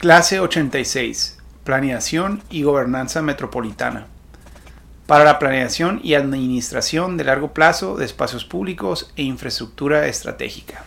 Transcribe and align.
Clase 0.00 0.40
86. 0.40 1.36
Planeación 1.62 2.42
y 2.48 2.62
gobernanza 2.62 3.20
metropolitana. 3.20 4.06
Para 5.06 5.24
la 5.24 5.38
planeación 5.38 6.00
y 6.02 6.14
administración 6.14 7.18
de 7.18 7.24
largo 7.24 7.52
plazo 7.52 7.98
de 7.98 8.06
espacios 8.06 8.46
públicos 8.46 9.12
e 9.16 9.24
infraestructura 9.24 10.06
estratégica. 10.06 10.84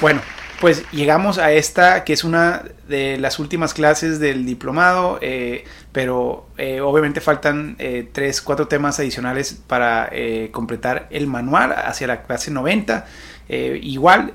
Bueno, 0.00 0.22
pues 0.60 0.82
llegamos 0.90 1.38
a 1.38 1.52
esta 1.52 2.02
que 2.02 2.14
es 2.14 2.24
una 2.24 2.64
de 2.88 3.16
las 3.16 3.38
últimas 3.38 3.74
clases 3.74 4.18
del 4.18 4.44
diplomado, 4.44 5.20
eh, 5.20 5.64
pero 5.92 6.48
eh, 6.56 6.80
obviamente 6.80 7.20
faltan 7.20 7.76
eh, 7.78 8.08
tres, 8.10 8.42
cuatro 8.42 8.66
temas 8.66 8.98
adicionales 8.98 9.56
para 9.68 10.10
completar 10.50 11.06
el 11.10 11.28
manual 11.28 11.72
hacia 11.72 12.08
la 12.08 12.22
clase 12.22 12.50
90. 12.50 13.06
Igual, 13.48 14.32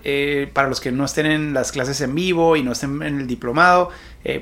para 0.54 0.70
los 0.70 0.80
que 0.80 0.92
no 0.92 1.06
estén 1.06 1.26
en 1.26 1.54
las 1.54 1.72
clases 1.72 2.00
en 2.02 2.14
vivo 2.14 2.56
y 2.56 2.64
no 2.64 2.72
estén 2.74 3.02
en 3.02 3.20
el 3.20 3.28
diplomado, 3.28 3.90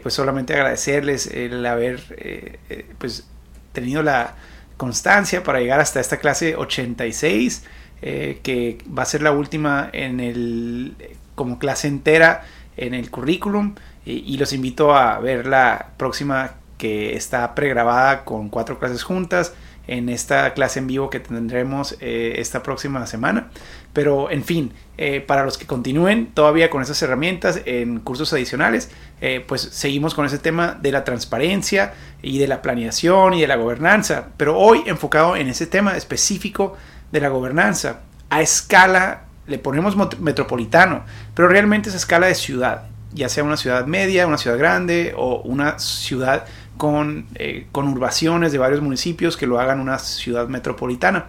pues 0.02 0.13
solamente 0.13 0.54
agradecerles 0.54 1.27
el 1.27 1.66
haber 1.66 2.59
pues, 2.98 3.27
tenido 3.73 4.03
la 4.03 4.35
constancia 4.75 5.44
para 5.44 5.59
llegar 5.59 5.80
hasta 5.80 5.99
esta 5.99 6.17
clase 6.17 6.55
86. 6.55 7.63
que 8.02 8.77
va 8.98 9.03
a 9.03 9.05
ser 9.05 9.22
la 9.22 9.31
última 9.31 9.89
en 9.94 10.20
el 10.20 10.95
como 11.36 11.59
clase 11.59 11.88
entera 11.88 12.44
en 12.75 12.94
el 12.94 13.09
currículum 13.09 13.75
y, 14.05 14.38
los 14.38 14.53
invito 14.53 14.95
a 14.95 15.20
ver 15.20 15.47
la 15.47 15.89
próxima 15.97 16.52
que 16.77 17.16
está 17.16 17.55
pregrabada 17.55 18.23
con 18.23 18.47
cuatro 18.47 18.80
clases 18.80 19.03
juntas 19.03 19.53
en 19.88 20.09
esta 20.09 20.54
clase 20.54 20.80
en 20.80 20.88
vivo 20.88 21.09
que 21.09 21.20
tendremos 21.20 21.98
eh, 22.00 22.36
esta 22.38 22.62
próxima 22.64 23.05
semana. 23.08 23.50
Pero 23.94 24.30
en 24.30 24.44
fin, 24.44 24.73
eh, 24.98 25.22
para 25.22 25.44
los 25.44 25.58
que 25.58 25.66
continúen 25.66 26.28
todavía 26.28 26.70
con 26.70 26.82
esas 26.82 27.02
herramientas 27.02 27.62
en 27.66 28.00
cursos 28.00 28.31
adicionales, 28.34 28.92
eh, 29.22 29.44
pues 29.48 29.62
seguimos 29.62 30.14
con 30.14 30.26
ese 30.26 30.38
tema 30.38 30.78
de 30.80 30.92
la 30.92 31.04
transparencia 31.04 31.94
y 32.22 32.38
de 32.38 32.48
la 32.48 32.62
planeación 32.62 33.34
y 33.34 33.42
de 33.42 33.48
la 33.48 33.56
gobernanza. 33.56 34.28
Pero 34.38 34.58
hoy 34.58 34.84
enfocado 34.86 35.36
en 35.36 35.48
ese 35.48 35.66
tema 35.66 35.98
específico 35.98 36.78
de 37.11 37.22
la 37.22 37.30
gobernanza 37.30 38.02
a 38.30 38.42
escala 38.42 39.23
le 39.48 39.58
ponemos 39.58 39.95
metropolitano, 40.20 41.06
pero 41.33 41.48
realmente 41.48 41.89
es 41.89 41.95
a 41.95 41.98
escala 41.98 42.28
de 42.28 42.36
ciudad, 42.36 42.83
ya 43.14 43.30
sea 43.30 43.44
una 43.45 43.56
ciudad 43.56 43.86
media, 43.86 44.28
una 44.28 44.38
ciudad 44.38 44.58
grande 44.58 45.14
o 45.16 45.42
una 45.42 45.80
ciudad 45.80 46.45
con 46.78 47.28
eh, 47.36 47.67
de 47.72 48.58
varios 48.58 48.81
municipios 48.81 49.38
que 49.38 49.47
lo 49.47 49.59
hagan 49.59 49.80
una 49.80 50.00
ciudad 50.00 50.47
metropolitana. 50.47 51.25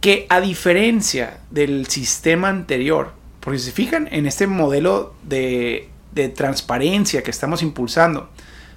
Que 0.00 0.26
a 0.28 0.40
diferencia 0.40 1.38
del 1.50 1.86
sistema 1.86 2.48
anterior, 2.48 3.12
porque 3.40 3.58
si 3.58 3.66
se 3.66 3.72
fijan 3.72 4.08
en 4.12 4.26
este 4.26 4.46
modelo 4.46 5.14
de, 5.24 5.88
de 6.12 6.28
transparencia 6.28 7.22
que 7.22 7.30
estamos 7.30 7.62
impulsando, 7.62 8.28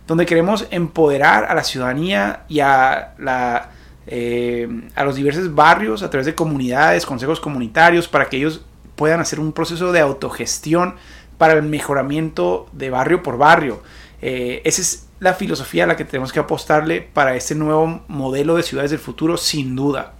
donde 0.08 0.26
queremos 0.26 0.68
empoderar 0.72 1.46
a 1.46 1.54
la 1.54 1.64
ciudadanía 1.64 2.44
y 2.50 2.60
a 2.60 3.14
la 3.20 3.70
eh, 4.08 4.68
a 4.96 5.04
los 5.04 5.16
diversos 5.16 5.54
barrios 5.54 6.02
a 6.02 6.10
través 6.10 6.26
de 6.26 6.34
comunidades, 6.34 7.06
consejos 7.06 7.40
comunitarios, 7.40 8.08
para 8.08 8.28
que 8.28 8.38
ellos 8.38 8.62
puedan 8.96 9.20
hacer 9.20 9.40
un 9.40 9.54
proceso 9.54 9.92
de 9.92 10.00
autogestión 10.00 10.96
para 11.38 11.54
el 11.54 11.64
mejoramiento 11.64 12.68
de 12.72 12.90
barrio 12.90 13.24
por 13.24 13.38
barrio. 13.38 13.82
Eh, 14.22 14.62
esa 14.66 14.82
es 14.82 15.08
la 15.22 15.36
filosofía 15.36 15.84
a 15.84 15.88
la 15.88 15.96
que 15.96 16.04
tenemos 16.04 16.34
que 16.34 16.40
apostarle 16.40 17.00
para 17.00 17.36
este 17.36 17.54
nuevo 17.54 18.02
modelo 18.08 18.56
de 18.56 18.64
ciudades 18.64 18.90
del 18.90 19.00
futuro, 19.00 19.38
sin 19.38 19.76
duda. 19.76 20.14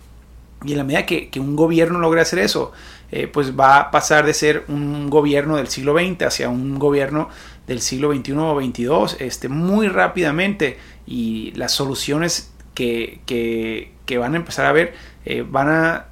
Y 0.64 0.74
en 0.74 0.78
la 0.78 0.84
medida 0.84 1.08
que, 1.08 1.32
un 1.40 1.56
gobierno 1.56 1.98
logre 1.98 2.22
hacer 2.22 2.38
eso, 2.38 2.72
eh, 3.12 3.26
pues 3.26 3.60
va 3.60 3.80
a 3.80 3.92
pasar 3.92 4.28
de 4.28 4.36
ser 4.36 4.64
un 4.68 5.10
gobierno 5.10 5.58
del 5.58 5.70
siglo 5.70 5.98
XX 5.98 6.22
hacia 6.22 6.50
un 6.50 6.78
gobierno 6.78 7.30
del 7.66 7.82
siglo 7.82 8.14
XXI 8.14 8.34
o 8.34 8.62
XXII 8.62 9.26
este, 9.26 9.50
muy 9.50 9.88
rápidamente. 9.88 10.78
Y 11.08 11.52
las 11.56 11.72
soluciones 11.72 12.54
que, 12.76 13.92
van 14.20 14.36
a 14.36 14.38
empezar 14.38 14.68
a 14.68 14.72
ver 14.72 14.94
eh, 15.26 15.44
van 15.50 15.70
a 15.70 16.06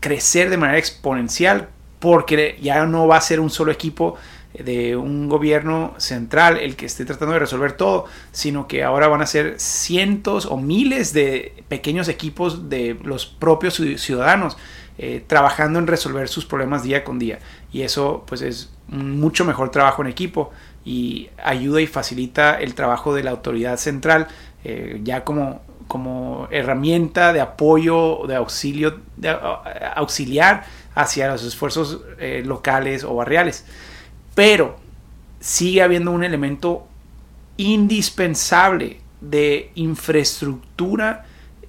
crecer 0.00 0.48
de 0.48 0.56
manera 0.56 0.78
exponencial 0.78 1.68
porque 1.98 2.58
ya 2.62 2.86
no 2.86 3.06
va 3.06 3.18
a 3.18 3.20
ser 3.20 3.40
un 3.40 3.50
solo 3.50 3.72
equipo 3.72 4.16
de 4.54 4.96
un 4.96 5.28
gobierno 5.28 5.94
central 5.98 6.58
el 6.58 6.76
que 6.76 6.86
esté 6.86 7.04
tratando 7.04 7.34
de 7.34 7.40
resolver 7.40 7.72
todo, 7.72 8.06
sino 8.32 8.68
que 8.68 8.84
ahora 8.84 9.08
van 9.08 9.22
a 9.22 9.26
ser 9.26 9.58
cientos 9.58 10.46
o 10.46 10.56
miles 10.56 11.12
de 11.12 11.64
pequeños 11.68 12.08
equipos 12.08 12.68
de 12.68 12.98
los 13.02 13.26
propios 13.26 13.80
ciudadanos 13.96 14.56
eh, 14.98 15.24
trabajando 15.26 15.78
en 15.78 15.86
resolver 15.86 16.28
sus 16.28 16.44
problemas 16.44 16.82
día 16.82 17.02
con 17.02 17.18
día. 17.18 17.38
Y 17.72 17.82
eso 17.82 18.24
pues 18.26 18.42
es 18.42 18.72
mucho 18.88 19.44
mejor 19.44 19.70
trabajo 19.70 20.02
en 20.02 20.08
equipo 20.08 20.50
y 20.84 21.30
ayuda 21.42 21.80
y 21.80 21.86
facilita 21.86 22.60
el 22.60 22.74
trabajo 22.74 23.14
de 23.14 23.22
la 23.22 23.30
autoridad 23.30 23.78
central 23.78 24.28
eh, 24.64 25.00
ya 25.02 25.24
como 25.24 25.62
como 25.88 26.48
herramienta 26.50 27.34
de 27.34 27.42
apoyo, 27.42 28.20
de 28.26 28.36
auxilio, 28.36 29.00
de 29.16 29.36
auxiliar 29.94 30.64
hacia 30.94 31.28
los 31.28 31.44
esfuerzos 31.44 32.00
eh, 32.18 32.42
locales 32.46 33.04
o 33.04 33.14
barriales. 33.14 33.66
Pero 34.34 34.76
sigue 35.40 35.82
habiendo 35.82 36.10
un 36.10 36.24
elemento 36.24 36.86
indispensable 37.56 39.00
de 39.20 39.70
infraestructura 39.74 41.26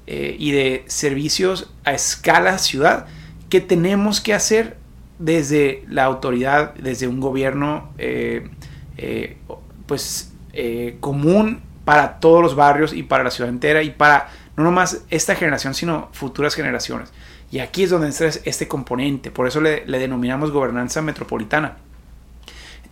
eh, 0.07 0.35
y 0.37 0.51
de 0.51 0.83
servicios 0.87 1.71
a 1.83 1.93
escala 1.93 2.57
ciudad 2.57 3.05
que 3.49 3.61
tenemos 3.61 4.21
que 4.21 4.33
hacer 4.33 4.77
desde 5.19 5.83
la 5.87 6.05
autoridad, 6.05 6.73
desde 6.75 7.07
un 7.07 7.19
gobierno 7.19 7.91
eh, 7.97 8.49
pues 9.85 10.31
común 10.99 11.61
para 11.85 12.19
todos 12.19 12.41
los 12.41 12.55
barrios 12.55 12.93
y 12.93 13.03
para 13.03 13.23
la 13.23 13.31
ciudad 13.31 13.49
entera 13.49 13.81
y 13.81 13.89
para 13.89 14.29
no 14.55 14.63
nomás 14.63 15.03
esta 15.09 15.35
generación, 15.35 15.73
sino 15.73 16.09
futuras 16.13 16.55
generaciones. 16.55 17.11
Y 17.51 17.59
aquí 17.59 17.83
es 17.83 17.89
donde 17.89 18.07
entra 18.07 18.27
este 18.27 18.67
componente, 18.67 19.31
por 19.31 19.47
eso 19.47 19.61
le, 19.61 19.85
denominamos 19.85 20.51
gobernanza 20.51 21.01
metropolitana. 21.01 21.77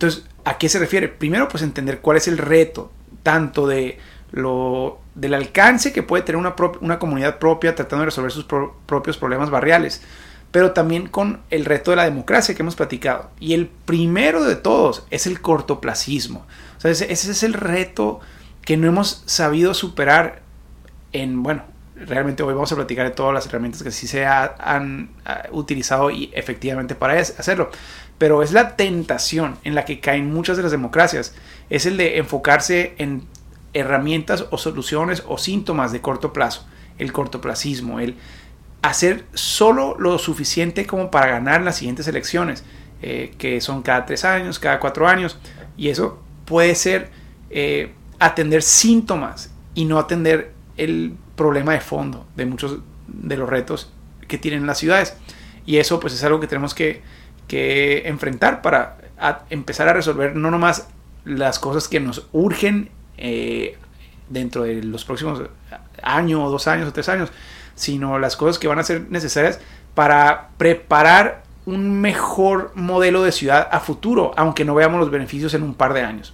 Entonces, 0.02 0.24
¿a 0.44 0.58
qué 0.58 0.68
se 0.68 0.80
refiere? 0.80 1.06
Primero, 1.06 1.48
pues 1.48 1.62
entender 1.62 2.00
cuál 2.00 2.16
es 2.16 2.26
el 2.26 2.38
reto, 2.38 2.90
tanto 3.22 3.68
de 3.68 3.98
lo, 4.32 4.98
del 5.14 5.34
alcance 5.34 5.92
que 5.92 6.02
puede 6.02 6.24
tener 6.24 6.38
una, 6.38 6.56
una 6.80 6.98
comunidad 6.98 7.38
propia 7.38 7.76
tratando 7.76 8.00
de 8.00 8.06
resolver 8.06 8.32
sus 8.32 8.44
propios 8.44 9.16
problemas 9.16 9.50
barriales, 9.50 10.02
pero 10.50 10.72
también 10.72 11.06
con 11.06 11.42
el 11.50 11.64
reto 11.64 11.92
de 11.92 11.98
la 11.98 12.04
democracia 12.04 12.54
que 12.56 12.62
hemos 12.62 12.74
platicado. 12.74 13.30
Y 13.38 13.54
el 13.54 13.68
primero 13.68 14.42
de 14.42 14.56
todos 14.56 15.06
es 15.10 15.28
el 15.28 15.40
cortoplacismo. 15.40 16.46
O 16.78 16.80
sea, 16.80 16.90
ese 16.90 17.12
es 17.12 17.42
el 17.44 17.54
reto 17.54 18.18
que 18.62 18.76
no 18.76 18.88
hemos 18.88 19.22
sabido 19.26 19.72
superar 19.72 20.42
en, 21.12 21.44
bueno, 21.44 21.62
realmente 22.06 22.42
hoy 22.42 22.54
vamos 22.54 22.72
a 22.72 22.76
platicar 22.76 23.06
de 23.06 23.12
todas 23.12 23.34
las 23.34 23.46
herramientas 23.46 23.82
que 23.82 23.90
sí 23.90 24.06
se 24.06 24.26
han 24.26 25.10
utilizado 25.50 26.10
y 26.10 26.30
efectivamente 26.34 26.94
para 26.94 27.20
hacerlo. 27.20 27.70
Pero 28.18 28.42
es 28.42 28.52
la 28.52 28.76
tentación 28.76 29.56
en 29.64 29.74
la 29.74 29.84
que 29.84 30.00
caen 30.00 30.32
muchas 30.32 30.56
de 30.56 30.62
las 30.62 30.72
democracias. 30.72 31.34
Es 31.70 31.86
el 31.86 31.96
de 31.96 32.18
enfocarse 32.18 32.94
en 32.98 33.26
herramientas 33.72 34.46
o 34.50 34.58
soluciones 34.58 35.24
o 35.26 35.38
síntomas 35.38 35.92
de 35.92 36.00
corto 36.00 36.32
plazo. 36.32 36.66
El 36.98 37.12
cortoplacismo, 37.12 38.00
el 38.00 38.16
hacer 38.82 39.24
solo 39.34 39.96
lo 39.98 40.18
suficiente 40.18 40.86
como 40.86 41.10
para 41.10 41.26
ganar 41.28 41.62
las 41.62 41.76
siguientes 41.76 42.06
elecciones, 42.06 42.64
eh, 43.00 43.34
que 43.38 43.60
son 43.60 43.82
cada 43.82 44.06
tres 44.06 44.24
años, 44.24 44.58
cada 44.58 44.78
cuatro 44.78 45.08
años. 45.08 45.38
Y 45.76 45.88
eso 45.88 46.22
puede 46.44 46.74
ser... 46.74 47.10
Eh, 47.50 47.92
atender 48.22 48.62
síntomas 48.62 49.50
y 49.74 49.84
no 49.84 49.98
atender 49.98 50.52
el 50.76 51.16
problema 51.36 51.72
de 51.72 51.80
fondo 51.80 52.26
de 52.36 52.46
muchos 52.46 52.78
de 53.06 53.36
los 53.36 53.48
retos 53.48 53.92
que 54.28 54.38
tienen 54.38 54.66
las 54.66 54.78
ciudades. 54.78 55.16
Y 55.66 55.78
eso 55.78 56.00
pues 56.00 56.14
es 56.14 56.24
algo 56.24 56.40
que 56.40 56.46
tenemos 56.46 56.74
que, 56.74 57.02
enfrentar 58.06 58.62
para 58.62 58.96
empezar 59.50 59.86
a 59.86 59.92
resolver 59.92 60.34
no 60.34 60.50
nomás 60.50 60.88
las 61.26 61.58
cosas 61.58 61.86
que 61.86 62.00
nos 62.00 62.26
urgen 62.32 62.88
eh, 63.18 63.76
dentro 64.30 64.62
de 64.62 64.82
los 64.82 65.04
próximos 65.04 65.42
años, 66.02 66.40
o 66.42 66.50
dos 66.50 66.66
años 66.66 66.88
o 66.88 66.92
tres 66.94 67.10
años, 67.10 67.30
sino 67.74 68.18
las 68.18 68.36
cosas 68.36 68.58
que 68.58 68.68
van 68.68 68.78
a 68.78 68.84
ser 68.84 69.10
necesarias 69.10 69.60
para 69.94 70.48
preparar 70.56 71.42
un 71.66 72.00
mejor 72.00 72.72
modelo 72.74 73.22
de 73.22 73.32
ciudad 73.32 73.68
a 73.70 73.80
futuro, 73.80 74.32
aunque 74.36 74.64
no 74.64 74.74
veamos 74.74 74.98
los 74.98 75.10
beneficios 75.10 75.52
en 75.52 75.62
un 75.62 75.74
par 75.74 75.92
de 75.92 76.00
años. 76.00 76.32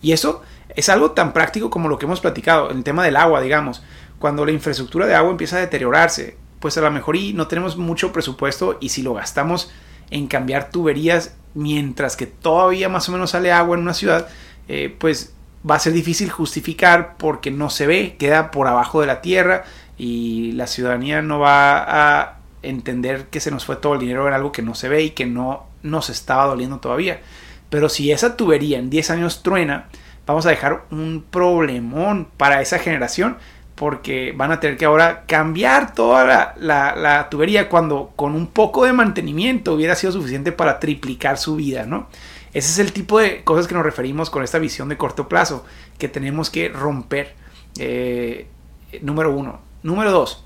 Y 0.00 0.12
eso 0.12 0.42
es 0.76 0.88
algo 0.88 1.12
tan 1.12 1.32
práctico 1.32 1.70
como 1.70 1.88
lo 1.88 1.98
que 1.98 2.06
hemos 2.06 2.20
platicado, 2.20 2.70
el 2.70 2.82
tema 2.82 3.04
del 3.04 3.16
agua, 3.16 3.40
digamos. 3.40 3.82
Cuando 4.18 4.44
la 4.44 4.52
infraestructura 4.52 5.06
de 5.06 5.14
agua 5.14 5.30
empieza 5.30 5.56
a 5.56 5.60
deteriorarse, 5.60 6.36
pues 6.60 6.76
a 6.78 6.80
lo 6.80 6.90
mejor 6.90 7.16
y 7.16 7.32
no 7.32 7.46
tenemos 7.46 7.76
mucho 7.76 8.12
presupuesto 8.12 8.78
y 8.80 8.88
si 8.88 9.02
lo 9.02 9.14
gastamos 9.14 9.70
en 10.10 10.26
cambiar 10.26 10.70
tuberías 10.70 11.36
mientras 11.54 12.16
que 12.16 12.26
todavía 12.26 12.88
más 12.88 13.08
o 13.08 13.12
menos 13.12 13.30
sale 13.30 13.52
agua 13.52 13.76
en 13.76 13.82
una 13.82 13.94
ciudad, 13.94 14.28
eh, 14.68 14.94
pues 14.98 15.34
va 15.68 15.76
a 15.76 15.78
ser 15.78 15.92
difícil 15.92 16.30
justificar 16.30 17.16
porque 17.16 17.50
no 17.50 17.70
se 17.70 17.86
ve, 17.86 18.16
queda 18.18 18.50
por 18.50 18.66
abajo 18.66 19.00
de 19.00 19.06
la 19.06 19.20
tierra 19.20 19.64
y 19.96 20.52
la 20.52 20.66
ciudadanía 20.66 21.22
no 21.22 21.38
va 21.38 22.22
a 22.22 22.38
entender 22.62 23.26
que 23.26 23.40
se 23.40 23.50
nos 23.50 23.64
fue 23.64 23.76
todo 23.76 23.94
el 23.94 24.00
dinero 24.00 24.26
en 24.26 24.34
algo 24.34 24.52
que 24.52 24.62
no 24.62 24.74
se 24.74 24.88
ve 24.88 25.02
y 25.02 25.10
que 25.10 25.26
no 25.26 25.66
nos 25.82 26.10
estaba 26.10 26.46
doliendo 26.46 26.78
todavía. 26.78 27.20
Pero 27.70 27.88
si 27.88 28.10
esa 28.10 28.36
tubería 28.36 28.78
en 28.78 28.90
10 28.90 29.10
años 29.10 29.42
truena, 29.42 29.88
vamos 30.26 30.46
a 30.46 30.50
dejar 30.50 30.84
un 30.90 31.24
problemón 31.30 32.28
para 32.36 32.60
esa 32.60 32.78
generación 32.78 33.36
porque 33.74 34.32
van 34.36 34.52
a 34.52 34.60
tener 34.60 34.76
que 34.76 34.84
ahora 34.84 35.24
cambiar 35.26 35.94
toda 35.94 36.54
la, 36.56 37.28
tubería 37.30 37.68
cuando 37.68 38.12
con 38.14 38.34
un 38.34 38.46
poco 38.46 38.84
de 38.84 38.92
mantenimiento 38.92 39.74
hubiera 39.74 39.96
sido 39.96 40.12
suficiente 40.12 40.52
para 40.52 40.78
triplicar 40.78 41.38
su 41.38 41.56
vida, 41.56 41.84
¿no? 41.84 42.08
Ese 42.52 42.70
es 42.70 42.78
el 42.78 42.92
tipo 42.92 43.18
de 43.18 43.42
cosas 43.42 43.66
que 43.66 43.74
nos 43.74 43.82
referimos 43.82 44.30
con 44.30 44.44
esta 44.44 44.60
visión 44.60 44.88
de 44.88 44.96
corto 44.96 45.28
plazo 45.28 45.64
que 45.98 46.08
tenemos 46.08 46.50
que 46.50 46.68
romper. 46.68 47.34
Eh, 47.78 48.46
número 49.02 49.34
uno. 49.34 49.60
Número 49.82 50.12
dos. 50.12 50.44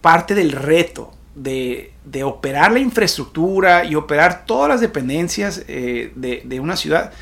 Parte 0.00 0.34
del 0.34 0.50
reto 0.50 1.12
de, 1.36 1.92
operar 2.24 2.72
la 2.72 2.80
infraestructura 2.80 3.84
y 3.84 3.94
operar 3.94 4.46
todas 4.46 4.68
las 4.68 4.80
dependencias 4.80 5.64
eh, 5.68 6.12
de, 6.16 6.60
una 6.60 6.76
ciudad 6.76 7.12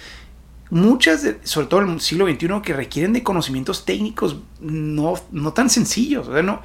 muchas, 0.72 1.26
sobre 1.44 1.66
todo 1.66 1.82
en 1.82 1.90
el 1.90 2.00
siglo 2.00 2.26
XXI, 2.26 2.62
que 2.62 2.72
requieren 2.72 3.12
de 3.12 3.22
conocimientos 3.22 3.84
técnicos 3.84 4.38
no, 4.58 5.14
no 5.30 5.52
tan 5.52 5.68
sencillos. 5.68 6.28
no, 6.42 6.62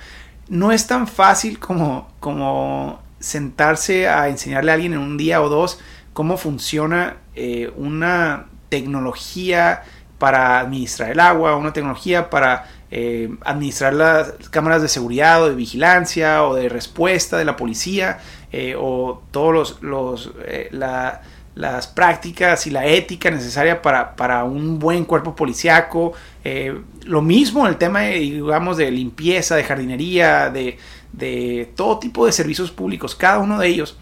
no 0.48 0.72
es 0.72 0.88
tan 0.88 1.10
fácil 1.10 1.60
como, 1.60 2.10
como 2.22 3.02
sentarse 3.20 4.08
a 4.08 4.30
enseñarle 4.30 4.72
a 4.72 4.76
alguien 4.76 4.94
en 4.94 5.00
un 5.00 5.18
día 5.18 5.42
o 5.42 5.50
dos 5.50 5.82
cómo 6.14 6.38
funciona 6.38 7.18
eh, 7.36 7.70
una 7.76 8.46
tecnología 8.70 9.84
para 10.20 10.60
administrar 10.60 11.12
el 11.12 11.20
agua, 11.20 11.58
una 11.58 11.74
tecnología 11.74 12.30
para 12.30 12.66
eh, 12.90 13.30
administrar 13.42 13.94
las 13.94 14.32
cámaras 14.52 14.82
de 14.82 14.88
seguridad 14.88 15.44
o 15.44 15.50
de 15.50 15.56
vigilancia 15.56 16.46
o 16.46 16.56
de 16.56 16.70
respuesta 16.70 17.38
de 17.38 17.44
la 17.44 17.58
policía 17.58 18.20
eh, 18.54 18.76
o 18.80 19.22
todos 19.32 19.54
los, 19.54 19.84
los 19.84 20.34
la, 20.72 21.22
las 21.58 21.88
prácticas 21.88 22.68
y 22.68 22.70
la 22.70 22.86
ética 22.86 23.32
necesaria 23.32 23.82
para, 23.82 24.44
un 24.44 24.78
buen 24.78 25.06
cuerpo 25.06 25.36
policiaco. 25.36 26.14
Eh, 26.44 26.80
lo 27.06 27.22
mismo 27.22 27.68
el 27.68 27.78
tema, 27.78 28.02
de, 28.02 28.20
digamos, 28.20 28.78
de 28.78 28.92
limpieza, 28.92 29.56
de 29.56 29.64
jardinería, 29.64 30.50
de, 30.52 30.78
de 31.14 31.72
todo 31.76 31.98
tipo 31.98 32.26
de 32.26 32.32
servicios 32.32 32.70
públicos. 32.70 33.16
Cada 33.16 33.40
uno 33.40 33.60
de 33.60 33.68
ellos 33.68 33.98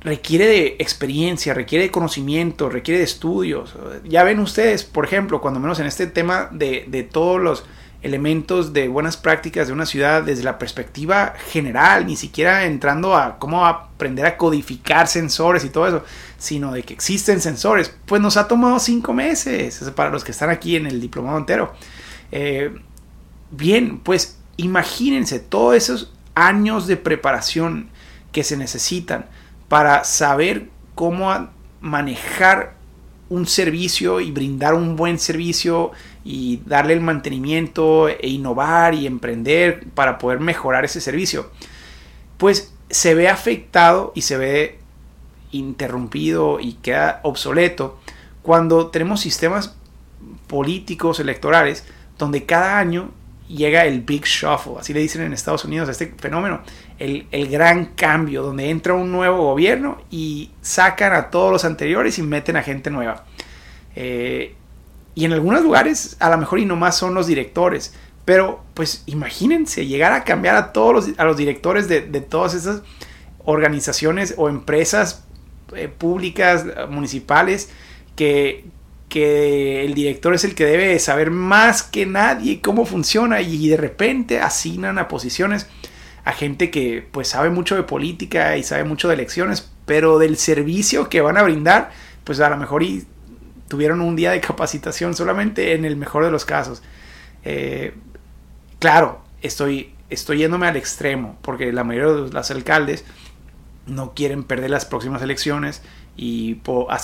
requiere 0.00 0.46
de 0.46 0.76
experiencia, 0.78 1.54
requiere 1.54 1.86
de 1.86 1.90
conocimiento, 1.90 2.68
requiere 2.68 2.98
de 2.98 3.04
estudios. 3.04 3.74
Ya 4.04 4.22
ven 4.22 4.38
ustedes, 4.38 4.84
por 4.84 5.06
ejemplo, 5.06 5.40
cuando 5.40 5.60
menos 5.60 5.80
en 5.80 5.86
este 5.86 6.06
tema 6.06 6.50
de, 6.52 6.84
de 6.86 7.02
todos 7.02 7.40
los 7.40 7.64
elementos 8.00 8.72
de 8.72 8.88
buenas 8.88 9.16
prácticas 9.16 9.66
de 9.66 9.72
una 9.72 9.86
ciudad 9.86 10.22
desde 10.22 10.44
la 10.44 10.58
perspectiva 10.58 11.34
general, 11.50 12.06
ni 12.06 12.16
siquiera 12.16 12.64
entrando 12.64 13.16
a 13.16 13.38
cómo 13.38 13.66
aprender 13.66 14.24
a 14.24 14.36
codificar 14.36 15.08
sensores 15.08 15.64
y 15.64 15.70
todo 15.70 15.88
eso, 15.88 16.04
sino 16.38 16.72
de 16.72 16.84
que 16.84 16.94
existen 16.94 17.40
sensores. 17.40 17.94
Pues 18.06 18.22
nos 18.22 18.36
ha 18.36 18.48
tomado 18.48 18.78
cinco 18.78 19.12
meses, 19.12 19.78
para 19.94 20.10
los 20.10 20.24
que 20.24 20.30
están 20.30 20.50
aquí 20.50 20.76
en 20.76 20.86
el 20.86 21.00
diplomado 21.00 21.36
entero. 21.36 21.74
Eh, 22.32 22.74
bien, 23.50 23.98
pues 23.98 24.38
imagínense 24.56 25.40
todos 25.40 25.74
esos 25.74 26.12
años 26.34 26.86
de 26.86 26.96
preparación 26.96 27.90
que 28.32 28.44
se 28.44 28.56
necesitan 28.56 29.26
para 29.68 30.04
saber 30.04 30.68
cómo 30.94 31.48
manejar 31.80 32.78
un 33.28 33.46
servicio 33.46 34.20
y 34.20 34.30
brindar 34.30 34.74
un 34.74 34.96
buen 34.96 35.18
servicio 35.18 35.92
y 36.24 36.62
darle 36.64 36.94
el 36.94 37.00
mantenimiento 37.00 38.08
e 38.08 38.28
innovar 38.28 38.94
y 38.94 39.06
emprender 39.06 39.86
para 39.94 40.18
poder 40.18 40.40
mejorar 40.40 40.84
ese 40.84 41.00
servicio, 41.00 41.50
pues 42.38 42.72
se 42.90 43.14
ve 43.14 43.28
afectado 43.28 44.12
y 44.14 44.22
se 44.22 44.38
ve 44.38 44.77
interrumpido 45.52 46.60
y 46.60 46.74
queda 46.74 47.20
obsoleto 47.22 47.98
cuando 48.42 48.88
tenemos 48.88 49.20
sistemas 49.20 49.76
políticos 50.46 51.20
electorales 51.20 51.84
donde 52.18 52.46
cada 52.46 52.78
año 52.78 53.10
llega 53.48 53.84
el 53.86 54.02
Big 54.02 54.24
Shuffle, 54.24 54.74
así 54.78 54.92
le 54.92 55.00
dicen 55.00 55.22
en 55.22 55.32
Estados 55.32 55.64
Unidos 55.64 55.88
a 55.88 55.92
este 55.92 56.14
fenómeno, 56.18 56.60
el, 56.98 57.26
gran 57.48 57.86
cambio, 57.86 58.42
donde 58.42 58.68
entra 58.70 58.94
un 58.94 59.10
nuevo 59.10 59.38
gobierno 59.38 60.02
y 60.10 60.50
sacan 60.60 61.12
a 61.12 61.30
todos 61.30 61.50
los 61.50 61.64
anteriores 61.64 62.18
y 62.18 62.22
meten 62.22 62.56
a 62.56 62.62
gente 62.62 62.90
nueva. 62.90 63.24
Eh, 63.96 64.54
y 65.14 65.24
en 65.24 65.32
algunos 65.32 65.62
lugares 65.62 66.16
a 66.20 66.30
lo 66.30 66.38
mejor 66.38 66.58
y 66.60 66.66
nomás 66.66 66.96
son 66.96 67.14
los 67.14 67.26
directores, 67.26 67.94
pero 68.24 68.62
pues 68.74 69.02
imagínense 69.06 69.86
llegar 69.86 70.12
a 70.12 70.22
cambiar 70.22 70.56
a 70.56 70.72
todos 70.72 70.94
los, 70.94 71.18
a 71.18 71.24
los 71.24 71.36
directores 71.36 71.88
de, 71.88 72.02
todas 72.20 72.54
esas 72.54 72.82
organizaciones 73.44 74.34
o 74.36 74.50
empresas 74.50 75.24
eh, 75.74 75.88
públicas, 75.88 76.64
municipales, 76.90 77.70
que, 78.16 78.64
que 79.08 79.84
el 79.84 79.94
director 79.94 80.34
es 80.34 80.44
el 80.44 80.54
que 80.54 80.64
debe 80.64 80.98
saber 80.98 81.30
más 81.30 81.82
que 81.82 82.06
nadie 82.06 82.60
cómo 82.60 82.84
funciona 82.84 83.40
y 83.40 83.68
de 83.68 83.76
repente 83.76 84.40
asignan 84.40 84.98
a 84.98 85.08
posiciones 85.08 85.66
a 86.28 86.32
gente 86.32 86.70
que 86.70 87.06
pues 87.10 87.28
sabe 87.28 87.48
mucho 87.48 87.74
de 87.74 87.84
política 87.84 88.58
y 88.58 88.62
sabe 88.62 88.84
mucho 88.84 89.08
de 89.08 89.14
elecciones, 89.14 89.72
pero 89.86 90.18
del 90.18 90.36
servicio 90.36 91.08
que 91.08 91.22
van 91.22 91.38
a 91.38 91.42
brindar, 91.42 91.90
pues 92.24 92.38
a 92.40 92.50
lo 92.50 92.58
mejor 92.58 92.82
y 92.82 93.06
tuvieron 93.66 94.02
un 94.02 94.14
día 94.14 94.32
de 94.32 94.40
capacitación 94.42 95.14
solamente 95.14 95.72
en 95.74 95.86
el 95.86 95.96
mejor 95.96 96.26
de 96.26 96.30
los 96.30 96.44
casos. 96.44 96.82
Eh, 97.44 97.94
claro, 98.78 99.22
estoy, 99.40 99.94
estoy 100.10 100.38
yéndome 100.38 100.66
al 100.66 100.76
extremo, 100.76 101.38
porque 101.40 101.72
la 101.72 101.82
mayoría 101.82 102.12
de 102.12 102.30
los 102.30 102.50
alcaldes 102.50 103.06
no 103.88 104.14
quieren 104.14 104.44
perder 104.44 104.70
las 104.70 104.84
próximas 104.84 105.22
elecciones 105.22 105.82
y 106.16 106.60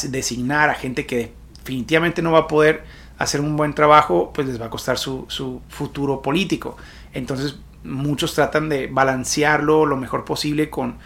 designar 0.09 0.71
a 0.71 0.75
gente 0.75 1.07
que 1.07 1.33
definitivamente 1.59 2.21
no 2.21 2.33
va 2.33 2.41
a 2.41 2.49
poder 2.49 2.85
hacer 3.19 3.41
un 3.41 3.57
buen 3.57 3.75
trabajo, 3.75 4.33
pues 4.35 4.47
les 4.47 4.61
va 4.61 4.67
a 4.67 4.71
costar 4.71 4.99
su, 4.99 5.27
futuro 5.69 6.21
político. 6.21 6.77
Entonces 7.13 7.57
muchos 7.85 8.35
tratan 8.35 8.69
de 8.69 8.87
balancearlo 8.87 9.87
lo 9.87 9.97
mejor 9.97 10.25
posible 10.25 10.71
con, 10.71 10.99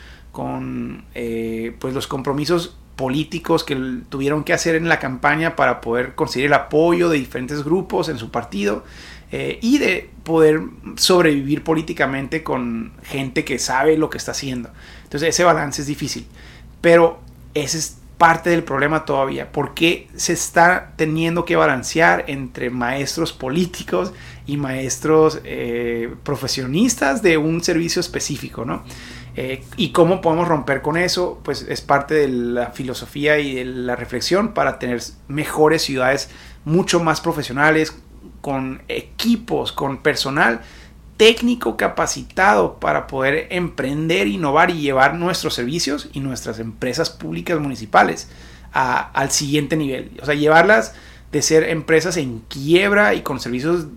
eh, 1.15 1.77
pues 1.79 1.95
los 1.95 2.07
compromisos 2.07 2.77
políticos 2.97 3.63
que 3.63 3.77
tuvieron 4.09 4.43
que 4.43 4.53
hacer 4.53 4.75
en 4.75 4.89
la 4.89 4.99
campaña 4.99 5.55
para 5.55 5.81
poder 5.81 6.15
conseguir 6.17 6.47
el 6.47 6.55
apoyo 6.55 7.09
de 7.09 7.19
diferentes 7.19 7.63
grupos 7.63 8.09
en 8.09 8.19
su 8.19 8.31
partido 8.31 8.85
eh, 9.31 9.59
y 9.63 9.79
de 9.79 10.11
poder 10.25 10.63
sobrevivir 10.97 11.63
políticamente 11.63 12.43
con 12.43 12.93
gente 13.05 13.45
que 13.45 13.59
sabe 13.59 13.97
lo 13.97 14.11
que 14.11 14.19
está 14.19 14.33
haciendo. 14.33 14.71
Entonces 15.08 15.31
ese 15.31 15.43
balance 15.43 15.81
es 15.81 15.88
difícil, 15.88 16.26
pero 16.82 17.19
ese 17.55 17.78
es 17.78 17.96
parte 18.19 18.50
del 18.50 18.62
problema 18.62 19.06
todavía. 19.06 19.50
¿Por 19.50 19.72
qué 19.72 20.08
se 20.16 20.34
está 20.34 20.93
teniendo 20.96 21.46
que 21.46 21.56
balancear 21.56 22.24
entre 22.27 22.69
maestros 22.69 23.32
políticos 23.32 24.12
y 24.44 24.58
maestros 24.58 25.41
eh, 25.44 26.12
profesionistas 26.24 27.22
de 27.22 27.38
un 27.38 27.65
servicio 27.65 28.00
específico? 28.00 28.67
¿no? 28.67 28.82
Eh, 29.34 29.65
¿Y 29.79 29.93
cómo 29.93 30.20
podemos 30.20 30.46
romper 30.46 30.82
con 30.82 30.98
eso? 30.98 31.41
Pues 31.43 31.62
es 31.62 31.81
parte 31.81 32.15
de 32.15 32.29
la 32.29 32.67
filosofía 32.72 33.38
y 33.38 33.55
de 33.55 33.65
la 33.65 33.96
reflexión 33.96 34.53
para 34.53 34.79
tener 34.79 35.00
mejores 35.29 35.82
ciudades 35.82 36.29
mucho 36.67 37.00
más 37.00 37.22
profesionales, 37.22 37.96
con 38.41 38.82
equipos, 38.88 39.72
con 39.72 39.98
personal 39.98 40.60
técnico 41.19 41.77
capacitado 41.77 42.79
para 42.79 43.06
poder 43.08 43.48
emprender, 43.51 44.29
innovar 44.29 44.70
y 44.70 44.81
llevar 44.81 45.17
nuestros 45.17 45.53
servicios 45.53 46.08
y 46.15 46.20
nuestras 46.20 46.60
empresas 46.60 47.10
públicas 47.10 47.60
municipales 47.60 48.29
al 48.72 49.31
siguiente 49.31 49.77
nivel. 49.77 50.13
O 50.22 50.25
sea, 50.25 50.34
llevarlas 50.34 50.94
de 51.32 51.43
ser 51.43 51.65
empresas 51.65 52.17
en 52.17 52.41
quiebra 52.48 53.15
y 53.15 53.22
con 53.22 53.41
servicios 53.41 53.89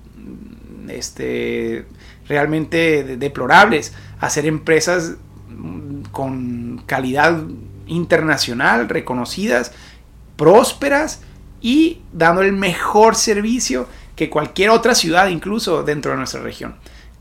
este, 0.90 1.86
realmente 2.28 3.18
deplorables 3.18 3.94
a 4.20 4.30
ser 4.30 4.48
empresas 4.48 5.13
con 6.12 6.82
calidad 6.88 7.44
internacional, 7.86 8.90
reconocidas, 8.90 9.74
prósperas 10.38 11.22
y 11.62 12.01
dando 12.13 12.42
el 12.42 12.54
mejor 12.54 13.16
servicio 13.16 13.88
que 14.16 14.30
cualquier 14.30 14.72
otra 14.72 14.96
ciudad 14.96 15.28
incluso 15.28 15.84
dentro 15.84 16.12
de 16.12 16.18
nuestra 16.18 16.42
región. 16.42 16.75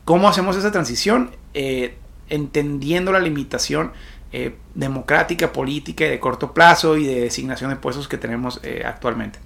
¿Cómo 0.04 0.28
hacemos 0.28 0.56
esa 0.56 0.72
transición? 0.72 1.30
Eh, 1.54 1.96
entendiendo 2.28 3.12
la 3.12 3.18
limitación 3.18 3.92
eh, 4.32 4.56
democrática, 4.74 5.52
política 5.52 6.04
y 6.06 6.10
de 6.10 6.20
corto 6.20 6.54
plazo 6.54 6.96
y 6.96 7.06
de 7.06 7.20
designación 7.20 7.70
de 7.70 7.76
puestos 7.76 8.08
que 8.08 8.16
tenemos 8.16 8.60
eh, 8.62 8.82
actualmente. 8.86 9.38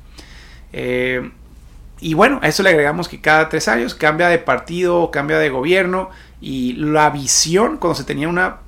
y 2.01 2.15
bueno, 2.15 2.41
a 2.43 2.49
eso 2.49 2.63
le 2.63 2.71
agregamos 2.71 3.09
que 3.09 3.21
cada 3.21 3.49
tres 3.49 3.69
años 3.69 3.95
cambia 3.95 4.29
de 4.29 4.39
partido, 4.39 5.11
cambia 5.11 5.39
de 5.39 5.49
gobierno 5.49 6.11
y 6.41 6.75
la 6.75 7.09
visión, 7.11 7.79
cuando 7.79 7.95
se 7.95 8.05
tenía 8.05 8.29
una, 8.29 8.59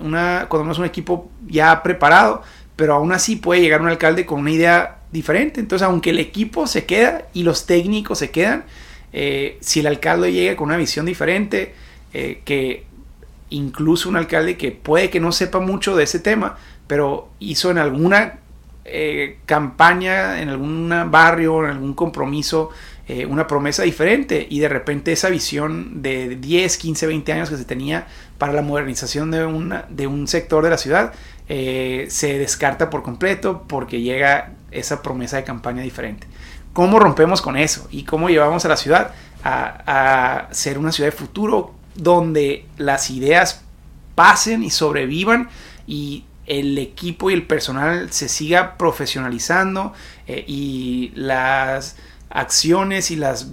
una 0.00 0.46
cuando 0.48 0.64
tenemos 0.64 0.78
un 0.78 0.86
equipo 0.86 1.30
ya 1.46 1.82
preparado, 1.82 2.42
pero 2.74 2.94
aún 2.94 3.12
así 3.12 3.36
puede 3.36 3.60
llegar 3.60 3.80
un 3.80 3.88
alcalde 3.88 4.26
con 4.26 4.40
una 4.40 4.50
idea 4.50 5.02
diferente. 5.12 5.60
Entonces, 5.60 5.86
aunque 5.86 6.10
el 6.10 6.18
equipo 6.18 6.66
se 6.66 6.84
queda 6.84 7.26
y 7.32 7.44
los 7.44 7.66
técnicos 7.66 8.18
se 8.18 8.30
quedan, 8.30 8.64
eh, 9.12 9.58
si 9.60 9.80
el 9.80 9.86
alcalde 9.86 10.32
llega 10.32 10.56
con 10.56 10.68
una 10.68 10.76
visión 10.76 11.06
diferente, 11.06 11.74
eh, 12.12 12.42
que 12.44 12.84
incluso 13.50 14.08
un 14.08 14.16
alcalde 14.16 14.56
que 14.56 14.72
puede 14.72 15.10
que 15.10 15.20
no 15.20 15.32
sepa 15.32 15.60
mucho 15.60 15.94
de 15.96 16.04
ese 16.04 16.18
tema, 16.18 16.56
pero 16.86 17.28
hizo 17.38 17.70
en 17.70 17.78
alguna 17.78 18.38
eh, 18.84 19.38
campaña, 19.46 20.40
en 20.40 20.48
algún 20.48 20.92
barrio, 21.10 21.64
en 21.64 21.70
algún 21.70 21.94
compromiso, 21.94 22.70
eh, 23.08 23.26
una 23.26 23.46
promesa 23.46 23.82
diferente 23.82 24.46
y 24.48 24.60
de 24.60 24.68
repente 24.68 25.12
esa 25.12 25.28
visión 25.28 26.02
de 26.02 26.36
10, 26.36 26.76
15, 26.76 27.06
20 27.08 27.32
años 27.32 27.50
que 27.50 27.56
se 27.56 27.64
tenía 27.64 28.06
para 28.38 28.52
la 28.52 28.62
modernización 28.62 29.30
de, 29.30 29.44
una, 29.44 29.86
de 29.88 30.06
un 30.06 30.28
sector 30.28 30.62
de 30.62 30.70
la 30.70 30.78
ciudad 30.78 31.12
eh, 31.48 32.06
se 32.10 32.38
descarta 32.38 32.90
por 32.90 33.02
completo 33.02 33.64
porque 33.66 34.00
llega 34.00 34.52
esa 34.70 35.02
promesa 35.02 35.36
de 35.36 35.44
campaña 35.44 35.82
diferente. 35.82 36.26
¿Cómo 36.72 36.98
rompemos 36.98 37.42
con 37.42 37.56
eso? 37.56 37.86
¿Y 37.90 38.04
cómo 38.04 38.28
llevamos 38.28 38.64
a 38.64 38.68
la 38.68 38.76
ciudad 38.76 39.12
a, 39.44 40.48
ser 40.52 40.78
una 40.78 40.92
ciudad 40.92 41.10
de 41.10 41.16
futuro 41.16 41.74
donde 41.94 42.66
las 42.76 43.10
ideas 43.10 43.62
pasen 44.14 44.62
y 44.62 44.70
sobrevivan 44.70 45.48
y 45.86 46.24
el 46.46 46.78
equipo 46.78 47.30
y 47.30 47.34
el 47.34 47.46
personal 47.46 48.12
se 48.12 48.28
siga 48.28 48.76
profesionalizando 48.76 49.92
eh, 50.26 50.44
y 50.46 51.12
las 51.14 51.96
acciones 52.30 53.10
y 53.10 53.16
las 53.16 53.48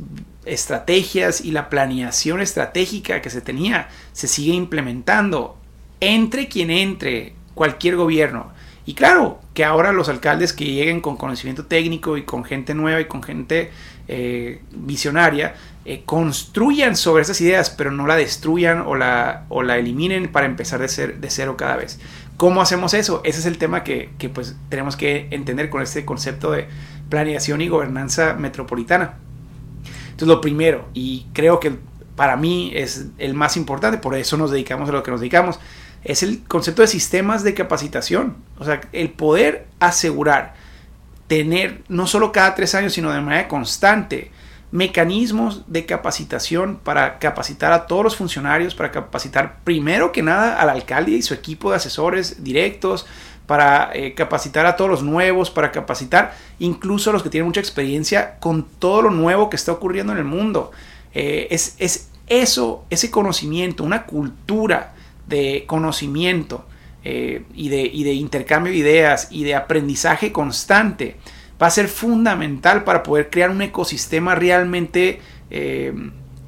estrategias 0.45 1.41
y 1.41 1.51
la 1.51 1.69
planeación 1.69 2.41
estratégica 2.41 3.21
que 3.21 3.29
se 3.29 3.41
tenía 3.41 3.89
se 4.13 4.27
sigue 4.27 4.53
implementando 4.53 5.57
entre 5.99 6.47
quien 6.47 6.71
entre 6.71 7.35
cualquier 7.53 7.95
gobierno. 7.97 8.51
Y 8.89 8.95
claro, 8.95 9.39
que 9.53 9.63
ahora 9.63 9.93
los 9.93 10.09
alcaldes 10.09 10.51
que 10.51 10.65
lleguen 10.65 10.99
con 10.99 11.15
conocimiento 11.15 11.67
técnico 11.67 12.17
y 12.17 12.23
con 12.23 12.43
gente 12.43 12.73
nueva 12.73 12.99
y 12.99 13.05
con 13.05 13.21
gente 13.21 13.69
eh, 14.07 14.63
visionaria, 14.71 15.53
eh, 15.85 16.01
construyan 16.07 16.95
sobre 16.95 17.21
esas 17.21 17.39
ideas, 17.39 17.69
pero 17.69 17.91
no 17.91 18.07
la 18.07 18.15
destruyan 18.15 18.81
o 18.81 18.95
la, 18.95 19.45
o 19.49 19.61
la 19.61 19.77
eliminen 19.77 20.31
para 20.31 20.47
empezar 20.47 20.79
de, 20.79 20.87
ser, 20.87 21.19
de 21.19 21.29
cero 21.29 21.55
cada 21.55 21.75
vez. 21.75 21.99
¿Cómo 22.35 22.63
hacemos 22.63 22.95
eso? 22.95 23.21
Ese 23.23 23.41
es 23.41 23.45
el 23.45 23.59
tema 23.59 23.83
que, 23.83 24.09
pues, 24.33 24.55
tenemos 24.69 24.95
que 24.95 25.27
entender 25.29 25.69
con 25.69 25.83
este 25.83 26.03
concepto 26.03 26.49
de 26.49 26.67
planeación 27.09 27.61
y 27.61 27.67
gobernanza 27.67 28.33
metropolitana. 28.33 29.19
Entonces, 30.05 30.29
lo 30.29 30.41
primero, 30.41 30.89
y 30.95 31.27
creo 31.33 31.59
que 31.59 31.73
para 32.15 32.37
mí 32.37 32.71
es 32.73 33.05
el 33.19 33.35
más 33.35 33.55
importante, 33.55 33.99
por 33.99 34.15
eso 34.15 34.35
nos 34.35 34.49
dedicamos 34.49 34.89
a 34.89 34.93
lo 34.93 35.03
que 35.03 35.11
nos 35.11 35.19
dedicamos, 35.19 35.59
es 36.03 36.23
el 36.23 36.43
concepto 36.43 36.81
de 36.81 36.87
sistemas 36.87 37.43
de 37.43 37.53
capacitación. 37.53 38.37
O 38.57 38.65
sea, 38.65 38.81
el 38.91 39.11
poder 39.11 39.67
asegurar 39.79 40.53
tener 41.27 41.83
no 41.87 42.07
solo 42.07 42.31
cada 42.31 42.55
tres 42.55 42.73
años, 42.75 42.93
sino 42.93 43.11
de 43.11 43.21
manera 43.21 43.47
constante, 43.47 44.31
mecanismos 44.71 45.63
de 45.67 45.85
capacitación 45.85 46.77
para 46.77 47.19
capacitar 47.19 47.71
a 47.71 47.87
todos 47.87 48.03
los 48.03 48.15
funcionarios, 48.15 48.75
para 48.75 48.91
capacitar 48.91 49.59
primero 49.63 50.11
que 50.11 50.21
nada 50.21 50.59
al 50.59 50.69
alcalde 50.69 51.11
y 51.11 51.21
su 51.21 51.33
equipo 51.33 51.71
de 51.71 51.77
asesores 51.77 52.43
directos, 52.43 53.05
para 53.47 53.89
eh, 53.93 54.13
capacitar 54.13 54.67
a 54.67 54.75
todos 54.75 54.91
los 54.91 55.01
nuevos, 55.01 55.49
para 55.49 55.71
capacitar 55.71 56.35
incluso 56.59 57.09
a 57.09 57.13
los 57.13 57.23
que 57.23 57.31
tienen 57.31 57.47
mucha 57.47 57.59
experiencia 57.59 58.37
con 58.39 58.63
todo 58.63 59.01
lo 59.01 59.09
nuevo 59.09 59.49
que 59.49 59.55
está 59.55 59.71
ocurriendo 59.71 60.13
en 60.13 60.19
el 60.19 60.25
mundo. 60.25 60.71
Eh, 61.13 61.47
es, 61.49 61.75
es, 61.79 62.09
eso, 62.27 62.85
ese 62.91 63.09
conocimiento, 63.09 63.83
una 63.83 64.05
cultura 64.05 64.93
de 65.29 65.63
conocimiento 65.67 66.65
eh, 67.03 67.43
y, 67.53 67.69
de, 67.69 67.83
de 68.03 68.13
intercambio 68.13 68.73
de 68.73 68.79
ideas 68.79 69.29
y 69.31 69.45
de 69.45 69.55
aprendizaje 69.55 70.33
constante 70.33 71.15
va 71.61 71.67
a 71.67 71.71
ser 71.71 71.87
fundamental 71.87 72.83
para 72.83 73.03
poder 73.03 73.29
crear 73.29 73.49
un 73.49 73.61
ecosistema 73.61 74.35
realmente 74.35 75.21
eh, 75.49 75.93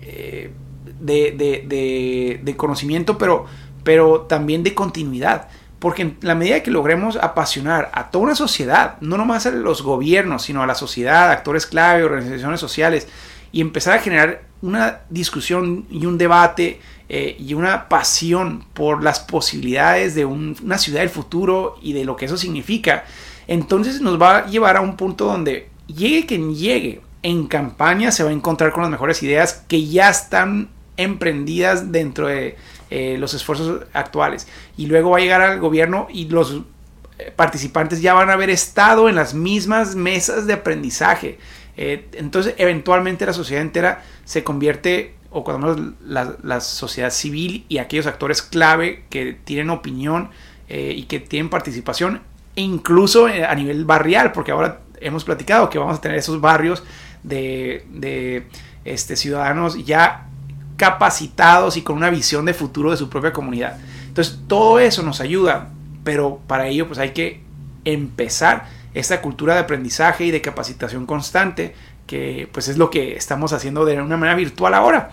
eh, 0.01 0.51
de, 0.99 2.53
conocimiento, 2.57 3.17
pero, 3.17 3.45
pero 3.83 4.21
también 4.21 4.63
de 4.63 4.73
continuidad. 4.73 5.47
Porque 5.79 6.03
en 6.03 6.17
la 6.21 6.35
medida 6.35 6.61
que 6.61 6.69
logremos 6.69 7.15
apasionar 7.15 7.89
a 7.93 8.11
toda 8.11 8.25
una 8.25 8.35
sociedad, 8.35 8.97
no 9.01 9.17
nomás 9.17 9.47
a 9.47 9.51
los 9.51 9.81
gobiernos, 9.81 10.43
sino 10.43 10.61
a 10.61 10.67
la 10.67 10.75
sociedad, 10.75 11.31
actores 11.31 11.65
clave, 11.65 12.03
organizaciones 12.03 12.59
sociales, 12.59 13.07
y 13.51 13.61
empezar 13.61 13.97
a 13.97 14.01
generar 14.01 14.43
una 14.61 14.99
discusión 15.09 15.85
y 15.89 16.05
un 16.05 16.17
debate 16.17 16.79
eh, 17.13 17.35
y 17.37 17.55
una 17.55 17.89
pasión 17.89 18.63
por 18.73 19.03
las 19.03 19.19
posibilidades 19.19 20.15
de 20.15 20.23
una 20.23 20.77
ciudad 20.77 21.01
del 21.01 21.09
futuro 21.09 21.77
y 21.81 21.91
de 21.91 22.05
lo 22.05 22.15
que 22.15 22.23
eso 22.23 22.37
significa, 22.37 23.03
entonces 23.47 23.99
nos 23.99 24.19
va 24.19 24.37
a 24.37 24.45
llevar 24.47 24.77
a 24.77 24.81
un 24.81 24.95
punto 24.95 25.25
donde 25.25 25.67
llegue 25.87 26.25
quien 26.25 26.55
llegue 26.55 27.01
en 27.21 27.47
campaña 27.47 28.13
se 28.13 28.23
va 28.23 28.29
a 28.29 28.33
encontrar 28.33 28.71
con 28.71 28.83
las 28.83 28.89
mejores 28.89 29.21
ideas 29.23 29.65
que 29.67 29.85
ya 29.87 30.09
están 30.09 30.69
emprendidas 30.95 31.91
dentro 31.91 32.27
de 32.27 32.55
eh, 32.89 33.17
los 33.19 33.33
esfuerzos 33.33 33.81
actuales. 33.91 34.47
Y 34.77 34.85
luego 34.85 35.09
va 35.09 35.17
a 35.17 35.19
llegar 35.19 35.41
al 35.41 35.59
gobierno 35.59 36.07
y 36.09 36.29
los 36.29 36.61
eh, 37.19 37.33
participantes 37.35 38.01
ya 38.01 38.13
van 38.13 38.29
a 38.29 38.33
haber 38.35 38.49
estado 38.49 39.09
en 39.09 39.15
las 39.15 39.33
mismas 39.33 39.95
mesas 39.95 40.47
de 40.47 40.53
aprendizaje. 40.53 41.39
Entonces, 41.75 42.53
eventualmente 42.57 43.25
la 43.25 43.33
sociedad 43.33 43.61
entera 43.61 44.03
se 44.23 44.43
convierte, 44.43 45.15
o 45.31 45.43
cuando 45.43 45.95
la, 46.05 46.35
la 46.43 46.61
sociedad 46.61 47.09
civil 47.09 47.65
y 47.69 47.79
aquellos 47.79 48.05
actores 48.05 48.41
clave 48.41 49.05
que 49.09 49.33
tienen 49.33 49.69
opinión 49.69 50.29
y 50.69 51.03
que 51.03 51.19
tienen 51.19 51.49
participación, 51.49 52.21
e 52.55 52.61
incluso 52.61 53.27
eh, 53.27 53.45
a 53.45 53.55
nivel 53.55 53.85
barrial, 53.85 54.31
porque 54.31 54.51
ahora 54.51 54.81
hemos 54.99 55.23
platicado 55.23 55.69
que 55.69 55.79
vamos 55.79 55.97
a 55.97 56.01
tener 56.01 56.17
esos 56.17 56.41
barrios 56.41 56.83
de, 57.23 58.45
este, 58.83 59.15
ciudadanos 59.15 59.85
ya 59.85 60.27
capacitados 60.77 61.77
y 61.77 61.81
con 61.81 61.97
una 61.97 62.09
visión 62.09 62.45
de 62.45 62.53
futuro 62.53 62.91
de 62.91 62.97
su 62.97 63.09
propia 63.09 63.31
comunidad. 63.31 63.79
Entonces 64.07 64.39
todo 64.47 64.79
eso 64.79 65.03
nos 65.03 65.21
ayuda, 65.21 65.69
pero 66.03 66.39
para 66.47 66.67
ello 66.67 66.87
pues 66.87 66.99
hay 66.99 67.11
que 67.11 67.41
empezar 67.85 68.67
esta 68.93 69.21
cultura 69.21 69.53
de 69.53 69.61
aprendizaje 69.61 70.25
y 70.25 70.31
de 70.31 70.41
capacitación 70.41 71.05
constante, 71.05 71.73
que 72.05 72.49
pues 72.51 72.67
es 72.67 72.77
lo 72.77 72.89
que 72.89 73.15
estamos 73.15 73.53
haciendo 73.53 73.85
de 73.85 74.01
una 74.01 74.17
manera 74.17 74.35
virtual 74.35 74.73
ahora. 74.73 75.11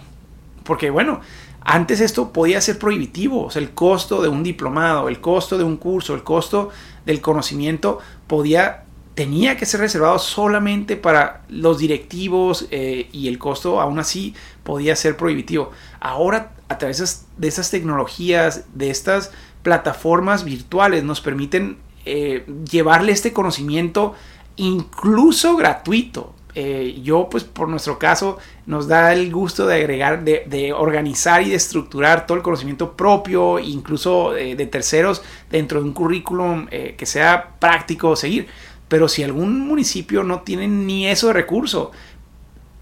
Porque 0.69 0.91
bueno, 0.91 1.23
antes 1.63 2.03
esto 2.03 2.31
podía 2.31 2.61
ser 2.61 2.79
prohibitivo, 2.79 3.47
o 3.47 3.51
sea, 3.51 3.63
el 3.63 3.71
costo 3.71 4.21
de 4.21 4.29
un 4.29 4.43
diplomado, 4.43 5.09
el 5.09 5.19
costo 5.19 5.57
de 5.57 5.65
un 5.65 5.79
curso, 5.79 6.15
el 6.15 6.23
costo 6.23 6.69
del 7.07 7.23
conocimiento 7.23 8.01
podía 8.27 8.85
tenía 9.15 9.57
que 9.57 9.65
ser 9.65 9.81
reservado 9.81 10.19
solamente 10.19 10.97
para 10.97 11.41
los 11.49 11.79
directivos 11.79 12.69
eh, 12.71 13.09
y 13.13 13.29
el 13.29 13.39
costo 13.39 13.81
aún 13.81 13.99
así 13.99 14.35
podía 14.63 14.95
ser 14.95 15.17
prohibitivo. 15.17 15.71
Ahora 16.01 16.53
a 16.69 16.77
través 16.77 17.27
de 17.39 17.49
esas 17.49 17.71
tecnologías, 17.71 18.67
de 18.75 18.91
estas 18.91 19.33
plataformas 19.63 20.45
virtuales 20.45 21.03
nos 21.03 21.23
permiten 21.23 21.79
eh, 22.05 22.45
llevarle 22.71 23.13
este 23.13 23.33
conocimiento 23.33 24.15
incluso 24.57 25.57
gratuito. 25.57 26.35
Eh, 26.61 27.03
yo, 27.05 27.29
pues 27.31 27.45
por 27.45 27.69
nuestro 27.69 28.01
caso, 28.01 28.39
nos 28.67 28.89
da 28.89 29.13
el 29.13 29.33
gusto 29.33 29.65
de 29.65 29.77
agregar, 29.77 30.25
de, 30.25 30.73
organizar 30.73 31.41
y 31.41 31.51
de 31.51 31.55
estructurar 31.55 32.27
todo 32.27 32.37
el 32.37 32.43
conocimiento 32.43 32.97
propio, 32.97 33.61
incluso 33.61 34.37
eh, 34.37 34.57
de 34.57 34.67
terceros, 34.67 35.23
dentro 35.53 35.79
de 35.79 35.87
un 35.87 35.93
currículum 35.93 36.67
eh, 36.73 36.97
que 36.99 37.07
sea 37.07 37.55
práctico 37.61 38.17
seguir. 38.17 38.49
Pero 38.89 39.07
si 39.07 39.23
algún 39.23 39.61
municipio 39.69 40.25
no 40.25 40.41
tiene 40.41 40.67
ni 40.67 41.07
eso 41.07 41.29
de 41.29 41.35
recurso, 41.35 41.93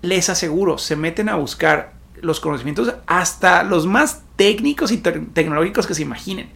les 0.00 0.30
aseguro, 0.30 0.78
se 0.78 0.96
meten 0.96 1.28
a 1.28 1.34
buscar 1.34 1.92
los 2.22 2.40
conocimientos 2.40 2.94
hasta 3.06 3.62
los 3.62 3.86
más 3.86 4.22
técnicos 4.36 4.90
y 4.90 4.96
tecnológicos 4.96 5.86
que 5.86 5.94
se 5.94 6.00
imaginen. 6.00 6.48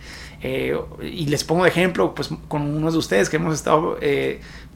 Y 0.42 1.26
les 1.26 1.44
pongo 1.44 1.64
de 1.64 1.70
ejemplo, 1.70 2.14
pues 2.14 2.30
con 2.48 2.62
unos 2.62 2.94
de 2.94 2.98
ustedes 2.98 3.28
que 3.28 3.36
hemos 3.36 3.54
estado 3.54 3.98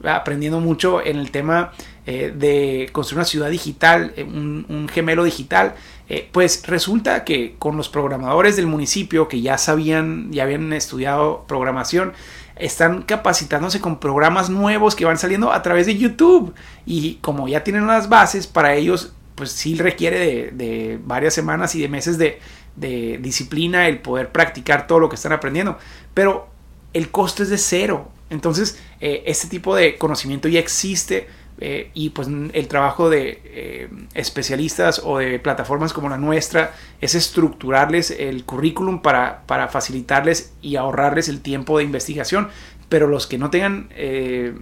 aprendiendo 0.03 0.59
mucho 0.59 1.03
en 1.03 1.17
el 1.17 1.31
tema 1.31 1.71
eh, 2.07 2.31
de 2.35 2.89
construir 2.91 3.17
una 3.17 3.25
ciudad 3.25 3.49
digital, 3.49 4.13
eh, 4.15 4.23
un, 4.23 4.87
gemelo 4.93 5.23
digital, 5.23 5.73
eh, 6.07 6.29
pues 6.31 6.61
resulta 6.67 7.23
que 7.23 7.55
con 7.57 7.77
los 7.77 7.89
programadores 7.89 8.55
del 8.55 8.67
municipio 8.67 9.27
que 9.27 9.41
ya 9.41 9.57
sabían, 9.57 10.31
ya 10.31 10.43
habían 10.43 10.71
estudiado 10.73 11.45
programación, 11.47 12.13
están 12.57 13.01
capacitándose 13.01 13.81
con 13.81 13.99
programas 13.99 14.51
nuevos 14.51 14.95
que 14.95 15.03
van 15.03 15.17
saliendo 15.17 15.51
a 15.51 15.63
través 15.63 15.87
de 15.87 15.97
YouTube. 15.97 16.53
Y 16.85 17.15
como 17.15 17.47
ya 17.47 17.63
tienen 17.63 17.87
las 17.87 18.07
bases, 18.07 18.45
para 18.45 18.75
ellos, 18.75 19.13
pues 19.33 19.51
sí 19.51 19.75
requiere 19.75 20.51
de, 20.51 20.99
varias 21.03 21.33
semanas 21.33 21.73
y 21.73 21.81
de 21.81 21.89
meses 21.89 22.19
de, 22.19 22.39
de 22.75 23.19
disciplina 23.21 23.87
el 23.87 23.99
poder 23.99 24.31
practicar 24.31 24.87
todo 24.87 24.99
lo 24.99 25.09
que 25.09 25.15
están 25.15 25.31
aprendiendo. 25.31 25.77
Pero 26.13 26.47
el 26.93 27.11
costo 27.11 27.43
es 27.43 27.49
de 27.49 27.57
cero. 27.57 28.11
Entonces, 28.29 28.79
este 28.99 29.47
tipo 29.47 29.75
de 29.75 29.97
conocimiento 29.97 30.47
ya 30.47 30.59
existe 30.59 31.27
eh, 31.57 31.89
y 31.93 32.09
pues 32.09 32.27
el 32.27 32.67
trabajo 32.67 33.09
de 33.09 33.41
eh, 33.45 33.89
especialistas 34.13 35.01
o 35.03 35.19
de 35.19 35.39
plataformas 35.39 35.93
como 35.93 36.09
la 36.09 36.17
nuestra 36.17 36.73
es 36.99 37.15
estructurarles 37.15 38.11
el 38.11 38.43
currículum 38.43 39.01
para, 39.01 39.43
para 39.45 39.69
facilitarles 39.69 40.53
y 40.61 40.75
ahorrarles 40.75 41.29
el 41.29 41.39
tiempo 41.39 41.77
de 41.77 41.85
investigación, 41.85 42.49
pero 42.89 43.07
los 43.07 43.25
que 43.25 43.37
no 43.37 43.51
tengan 43.51 43.87
eh, 43.91 44.53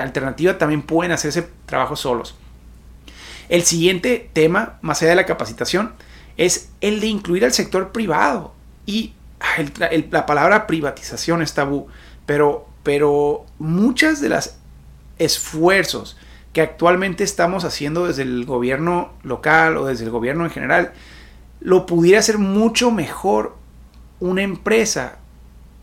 alternativa 0.00 0.58
también 0.58 0.82
pueden 0.82 1.12
hacer 1.12 1.28
ese 1.28 1.46
trabajo 1.66 1.94
solos. 1.94 2.34
El 3.48 3.62
siguiente 3.62 4.28
tema, 4.32 4.78
más 4.82 5.00
allá 5.02 5.10
de 5.10 5.16
la 5.16 5.26
capacitación, 5.26 5.92
es 6.36 6.70
el 6.80 7.00
de 7.00 7.06
incluir 7.08 7.44
al 7.44 7.52
sector 7.52 7.92
privado. 7.92 8.54
Y 8.86 9.12
ah, 9.40 9.62
la 10.10 10.26
palabra 10.26 10.66
privatización 10.66 11.42
es 11.42 11.54
tabú, 11.54 11.88
pero, 12.26 12.66
pero 12.82 13.46
muchas 13.58 14.20
de 14.20 14.28
las 14.28 14.58
esfuerzos 15.18 16.16
que 16.52 16.60
actualmente 16.60 17.24
estamos 17.24 17.64
haciendo 17.64 18.06
desde 18.06 18.22
el 18.22 18.44
gobierno 18.44 19.12
local 19.22 19.76
o 19.76 19.86
desde 19.86 20.04
el 20.04 20.10
gobierno 20.10 20.44
en 20.44 20.50
general, 20.50 20.92
lo 21.60 21.86
pudiera 21.86 22.18
hacer 22.18 22.38
mucho 22.38 22.90
mejor 22.90 23.56
una 24.20 24.42
empresa 24.42 25.18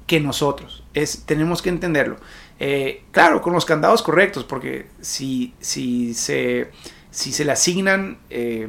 que 0.06 0.20
nosotros. 0.20 0.84
Es, 0.94 1.24
tenemos 1.26 1.62
que 1.62 1.70
entenderlo. 1.70 2.18
Eh, 2.60 3.04
claro, 3.12 3.42
con 3.42 3.54
los 3.54 3.66
candados 3.66 4.04
correctos, 4.04 4.44
porque 4.44 4.88
si, 5.02 5.54
si, 5.60 6.14
se, 6.14 6.72
si 7.10 7.32
se 7.32 7.46
le 7.46 7.54
asignan 7.54 8.18
eh, 8.30 8.68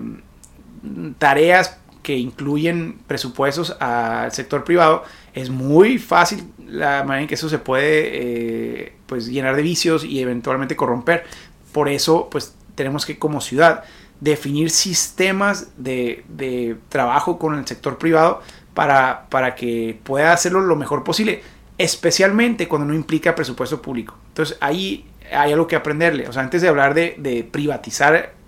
tareas 1.19 1.79
que 2.03 2.17
incluyen 2.17 2.99
presupuestos 3.07 3.77
al 3.81 4.33
sector 4.33 4.65
privado, 4.65 5.05
es 5.35 5.51
muy 5.51 5.99
fácil 5.99 6.45
la 6.67 7.05
manera 7.05 7.23
en 7.23 7.29
que 7.29 7.35
eso 7.35 7.49
se 7.49 7.59
puede 7.59 8.85
eh, 8.85 8.93
pues 9.07 9.27
llenar 9.27 9.57
de 9.57 9.63
vicios 9.63 10.05
y 10.05 10.21
eventualmente 10.21 10.77
corromper. 10.77 11.25
Por 11.73 11.89
eso, 11.89 12.29
pues 12.31 12.55
tenemos 12.75 13.05
que 13.05 13.19
como 13.19 13.41
ciudad 13.41 13.85
definir 14.21 14.71
sistemas 14.71 15.69
de, 15.77 16.25
de 16.29 16.77
trabajo 16.89 17.39
con 17.39 17.59
el 17.59 17.67
sector 17.67 17.99
privado 17.99 18.43
para, 18.75 19.27
para 19.31 19.55
que 19.55 19.99
pueda 20.03 20.33
hacerlo 20.33 20.61
lo 20.61 20.77
mejor 20.77 21.05
posible, 21.05 21.43
especialmente 21.79 22.69
cuando 22.69 22.87
no 22.87 22.95
implica 22.95 23.35
presupuesto 23.35 23.83
público. 23.83 24.17
Entonces 24.29 24.57
ahí 24.61 25.07
hay 25.33 25.53
algo 25.53 25.67
que 25.67 25.77
aprenderle. 25.77 26.29
O 26.29 26.33
sea, 26.33 26.43
antes 26.43 26.63
de 26.63 26.69
hablar 26.69 26.95
de, 26.95 27.15
de 27.19 27.45
privatizar 27.45 28.40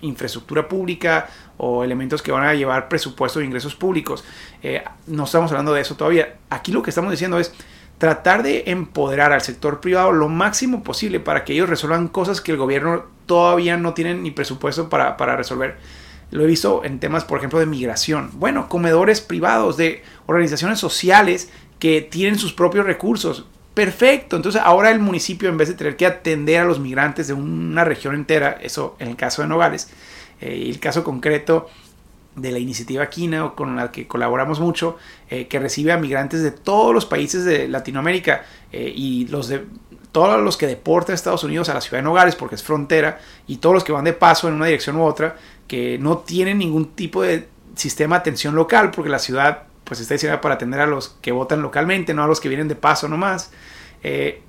infraestructura 0.00 0.68
pública 0.68 1.28
o 1.56 1.84
elementos 1.84 2.22
que 2.22 2.32
van 2.32 2.44
a 2.44 2.54
llevar 2.54 2.88
presupuestos 2.88 3.40
de 3.40 3.46
ingresos 3.46 3.74
públicos. 3.74 4.24
Eh, 4.62 4.82
no 5.06 5.24
estamos 5.24 5.50
hablando 5.50 5.72
de 5.72 5.80
eso 5.80 5.96
todavía. 5.96 6.36
Aquí 6.50 6.72
lo 6.72 6.82
que 6.82 6.90
estamos 6.90 7.10
diciendo 7.10 7.38
es 7.38 7.52
tratar 7.98 8.42
de 8.42 8.64
empoderar 8.66 9.32
al 9.32 9.42
sector 9.42 9.80
privado 9.80 10.12
lo 10.12 10.28
máximo 10.28 10.82
posible 10.82 11.20
para 11.20 11.44
que 11.44 11.52
ellos 11.52 11.68
resuelvan 11.68 12.08
cosas 12.08 12.40
que 12.40 12.52
el 12.52 12.58
gobierno 12.58 13.04
todavía 13.26 13.76
no 13.76 13.94
tiene 13.94 14.14
ni 14.14 14.30
presupuesto 14.30 14.88
para, 14.88 15.16
para 15.16 15.36
resolver. 15.36 15.76
Lo 16.30 16.44
he 16.44 16.46
visto 16.46 16.84
en 16.84 17.00
temas, 17.00 17.24
por 17.24 17.38
ejemplo, 17.38 17.58
de 17.58 17.66
migración. 17.66 18.30
Bueno, 18.34 18.68
comedores 18.68 19.20
privados 19.20 19.76
de 19.76 20.02
organizaciones 20.26 20.78
sociales 20.78 21.50
que 21.78 22.02
tienen 22.02 22.38
sus 22.38 22.52
propios 22.52 22.86
recursos. 22.86 23.46
Perfecto. 23.80 24.36
Entonces 24.36 24.60
ahora 24.62 24.90
el 24.90 25.00
municipio, 25.00 25.48
en 25.48 25.56
vez 25.56 25.68
de 25.68 25.74
tener 25.74 25.96
que 25.96 26.04
atender 26.04 26.60
a 26.60 26.64
los 26.66 26.78
migrantes 26.78 27.28
de 27.28 27.32
una 27.32 27.82
región 27.82 28.14
entera, 28.14 28.58
eso 28.60 28.94
en 28.98 29.08
el 29.08 29.16
caso 29.16 29.40
de 29.40 29.48
Nogales, 29.48 29.88
eh, 30.42 30.66
el 30.68 30.78
caso 30.78 31.02
concreto 31.02 31.66
de 32.36 32.52
la 32.52 32.58
iniciativa 32.58 33.08
Quina, 33.08 33.52
con 33.56 33.76
la 33.76 33.90
que 33.90 34.06
colaboramos 34.06 34.60
mucho, 34.60 34.98
eh, 35.30 35.48
que 35.48 35.58
recibe 35.58 35.92
a 35.92 35.96
migrantes 35.96 36.42
de 36.42 36.50
todos 36.50 36.92
los 36.92 37.06
países 37.06 37.46
de 37.46 37.68
Latinoamérica 37.68 38.44
eh, 38.70 38.92
y 38.94 39.26
los 39.28 39.48
de 39.48 39.64
todos 40.12 40.38
los 40.42 40.58
que 40.58 40.66
deportan 40.66 41.12
a 41.12 41.14
Estados 41.14 41.42
Unidos 41.42 41.70
a 41.70 41.74
la 41.74 41.80
ciudad 41.80 42.00
de 42.00 42.02
Nogales 42.02 42.36
porque 42.36 42.56
es 42.56 42.62
frontera 42.62 43.18
y 43.46 43.56
todos 43.56 43.72
los 43.72 43.82
que 43.82 43.92
van 43.92 44.04
de 44.04 44.12
paso 44.12 44.46
en 44.46 44.56
una 44.56 44.66
dirección 44.66 44.96
u 44.96 45.04
otra 45.04 45.36
que 45.66 45.96
no 45.98 46.18
tienen 46.18 46.58
ningún 46.58 46.90
tipo 46.90 47.22
de 47.22 47.48
sistema 47.76 48.16
de 48.16 48.20
atención 48.20 48.54
local 48.54 48.90
porque 48.90 49.08
la 49.08 49.18
ciudad 49.18 49.62
pues 49.84 50.00
está 50.00 50.14
diseñada 50.14 50.40
para 50.40 50.56
atender 50.56 50.80
a 50.80 50.86
los 50.86 51.16
que 51.20 51.32
votan 51.32 51.62
localmente, 51.62 52.12
no 52.12 52.22
a 52.22 52.26
los 52.28 52.40
que 52.40 52.48
vienen 52.48 52.68
de 52.68 52.76
paso 52.76 53.08
nomás. 53.08 53.50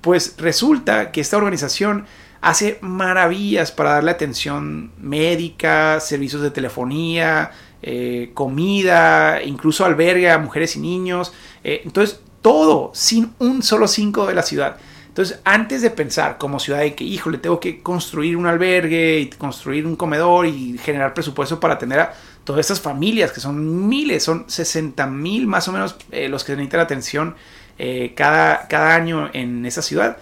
Pues 0.00 0.34
resulta 0.38 1.12
que 1.12 1.20
esta 1.20 1.36
organización 1.36 2.06
hace 2.42 2.78
maravillas 2.82 3.72
para 3.72 3.90
darle 3.90 4.10
atención 4.10 4.90
médica, 4.98 6.00
servicios 6.00 6.42
de 6.42 6.50
telefonía, 6.50 7.52
eh, 7.82 8.30
comida, 8.34 9.42
incluso 9.42 9.84
albergue 9.84 10.30
a 10.30 10.38
mujeres 10.38 10.76
y 10.76 10.80
niños. 10.80 11.32
Eh, 11.64 11.82
entonces, 11.84 12.20
todo 12.42 12.90
sin 12.94 13.32
un 13.38 13.62
solo 13.62 13.88
cinco 13.88 14.26
de 14.26 14.34
la 14.34 14.42
ciudad. 14.42 14.76
Entonces, 15.06 15.40
antes 15.44 15.82
de 15.82 15.90
pensar 15.90 16.36
como 16.38 16.58
ciudad 16.58 16.80
de 16.80 16.94
que, 16.94 17.04
híjole, 17.04 17.38
tengo 17.38 17.60
que 17.60 17.80
construir 17.80 18.36
un 18.36 18.46
albergue 18.46 19.20
y 19.20 19.30
construir 19.30 19.86
un 19.86 19.94
comedor 19.94 20.46
y 20.46 20.78
generar 20.78 21.14
presupuesto 21.14 21.60
para 21.60 21.74
atender 21.74 22.00
a 22.00 22.14
todas 22.44 22.60
estas 22.60 22.80
familias, 22.80 23.30
que 23.30 23.40
son 23.40 23.88
miles, 23.88 24.24
son 24.24 24.46
60 24.48 25.06
mil 25.06 25.46
más 25.46 25.68
o 25.68 25.72
menos 25.72 25.96
eh, 26.10 26.28
los 26.28 26.42
que 26.42 26.52
necesitan 26.52 26.80
atención 26.80 27.36
cada, 28.14 28.68
cada 28.68 28.94
año 28.94 29.30
en 29.32 29.66
esa 29.66 29.82
ciudad, 29.82 30.16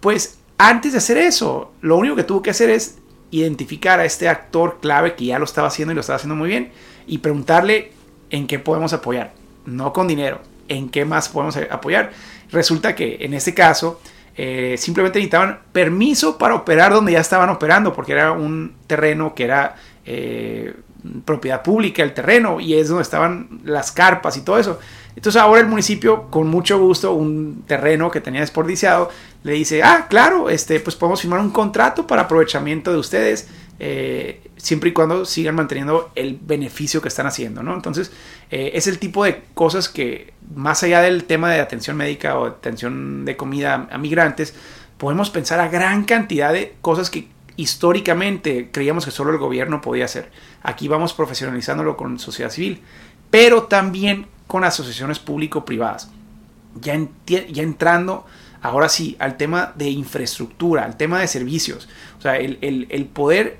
pues 0.00 0.38
antes 0.58 0.92
de 0.92 0.98
hacer 0.98 1.18
eso, 1.18 1.72
lo 1.80 1.96
único 1.96 2.14
que 2.14 2.24
tuvo 2.24 2.42
que 2.42 2.50
hacer 2.50 2.70
es 2.70 2.98
identificar 3.32 3.98
a 3.98 4.04
este 4.04 4.28
actor 4.28 4.78
clave 4.80 5.14
que 5.14 5.24
ya 5.24 5.38
lo 5.38 5.44
estaba 5.44 5.68
haciendo 5.68 5.92
y 5.92 5.94
lo 5.94 6.02
estaba 6.02 6.16
haciendo 6.16 6.36
muy 6.36 6.48
bien 6.48 6.70
y 7.06 7.18
preguntarle 7.18 7.92
en 8.30 8.46
qué 8.46 8.58
podemos 8.58 8.92
apoyar, 8.92 9.32
no 9.66 9.92
con 9.92 10.06
dinero, 10.06 10.40
en 10.68 10.88
qué 10.88 11.04
más 11.04 11.28
podemos 11.28 11.56
apoyar. 11.56 12.12
Resulta 12.50 12.94
que 12.94 13.18
en 13.20 13.34
este 13.34 13.54
caso 13.54 14.00
eh, 14.36 14.76
simplemente 14.78 15.18
necesitaban 15.18 15.60
permiso 15.72 16.38
para 16.38 16.54
operar 16.54 16.92
donde 16.92 17.12
ya 17.12 17.20
estaban 17.20 17.48
operando, 17.50 17.92
porque 17.92 18.12
era 18.12 18.32
un 18.32 18.74
terreno 18.86 19.34
que 19.34 19.44
era 19.44 19.76
eh, 20.04 20.74
propiedad 21.24 21.62
pública, 21.62 22.02
el 22.02 22.14
terreno, 22.14 22.60
y 22.60 22.74
es 22.74 22.88
donde 22.88 23.02
estaban 23.02 23.60
las 23.64 23.92
carpas 23.92 24.36
y 24.36 24.42
todo 24.42 24.58
eso. 24.58 24.78
Entonces 25.14 25.40
ahora 25.40 25.60
el 25.60 25.66
municipio, 25.66 26.30
con 26.30 26.48
mucho 26.48 26.78
gusto, 26.78 27.12
un 27.12 27.64
terreno 27.66 28.10
que 28.10 28.20
tenía 28.20 28.40
desperdiciado, 28.40 29.10
le 29.42 29.52
dice, 29.52 29.82
ah, 29.82 30.06
claro, 30.08 30.48
este, 30.48 30.80
pues 30.80 30.96
podemos 30.96 31.20
firmar 31.20 31.40
un 31.40 31.50
contrato 31.50 32.06
para 32.06 32.22
aprovechamiento 32.22 32.92
de 32.92 32.98
ustedes, 32.98 33.48
eh, 33.78 34.40
siempre 34.56 34.90
y 34.90 34.92
cuando 34.92 35.24
sigan 35.24 35.56
manteniendo 35.56 36.10
el 36.14 36.38
beneficio 36.40 37.02
que 37.02 37.08
están 37.08 37.26
haciendo, 37.26 37.62
¿no? 37.62 37.74
Entonces, 37.74 38.12
eh, 38.50 38.70
es 38.74 38.86
el 38.86 38.98
tipo 38.98 39.24
de 39.24 39.42
cosas 39.54 39.88
que, 39.88 40.32
más 40.54 40.82
allá 40.82 41.02
del 41.02 41.24
tema 41.24 41.50
de 41.50 41.60
atención 41.60 41.96
médica 41.96 42.38
o 42.38 42.46
atención 42.46 43.24
de 43.24 43.36
comida 43.36 43.88
a 43.90 43.98
migrantes, 43.98 44.54
podemos 44.98 45.30
pensar 45.30 45.58
a 45.58 45.68
gran 45.68 46.04
cantidad 46.04 46.52
de 46.52 46.74
cosas 46.80 47.10
que 47.10 47.26
históricamente 47.56 48.70
creíamos 48.72 49.04
que 49.04 49.10
solo 49.10 49.32
el 49.32 49.38
gobierno 49.38 49.80
podía 49.80 50.04
hacer. 50.04 50.30
Aquí 50.62 50.88
vamos 50.88 51.12
profesionalizándolo 51.14 51.96
con 51.96 52.18
sociedad 52.18 52.50
civil, 52.50 52.82
pero 53.30 53.64
también 53.64 54.26
con 54.46 54.64
asociaciones 54.64 55.18
público-privadas. 55.18 56.10
Ya, 56.80 56.98
ya 57.26 57.62
entrando 57.62 58.26
ahora 58.62 58.88
sí 58.88 59.16
al 59.18 59.36
tema 59.36 59.72
de 59.76 59.90
infraestructura, 59.90 60.84
al 60.84 60.96
tema 60.96 61.20
de 61.20 61.26
servicios. 61.26 61.88
O 62.18 62.22
sea, 62.22 62.36
el, 62.36 62.86
el 62.88 63.04
poder 63.06 63.58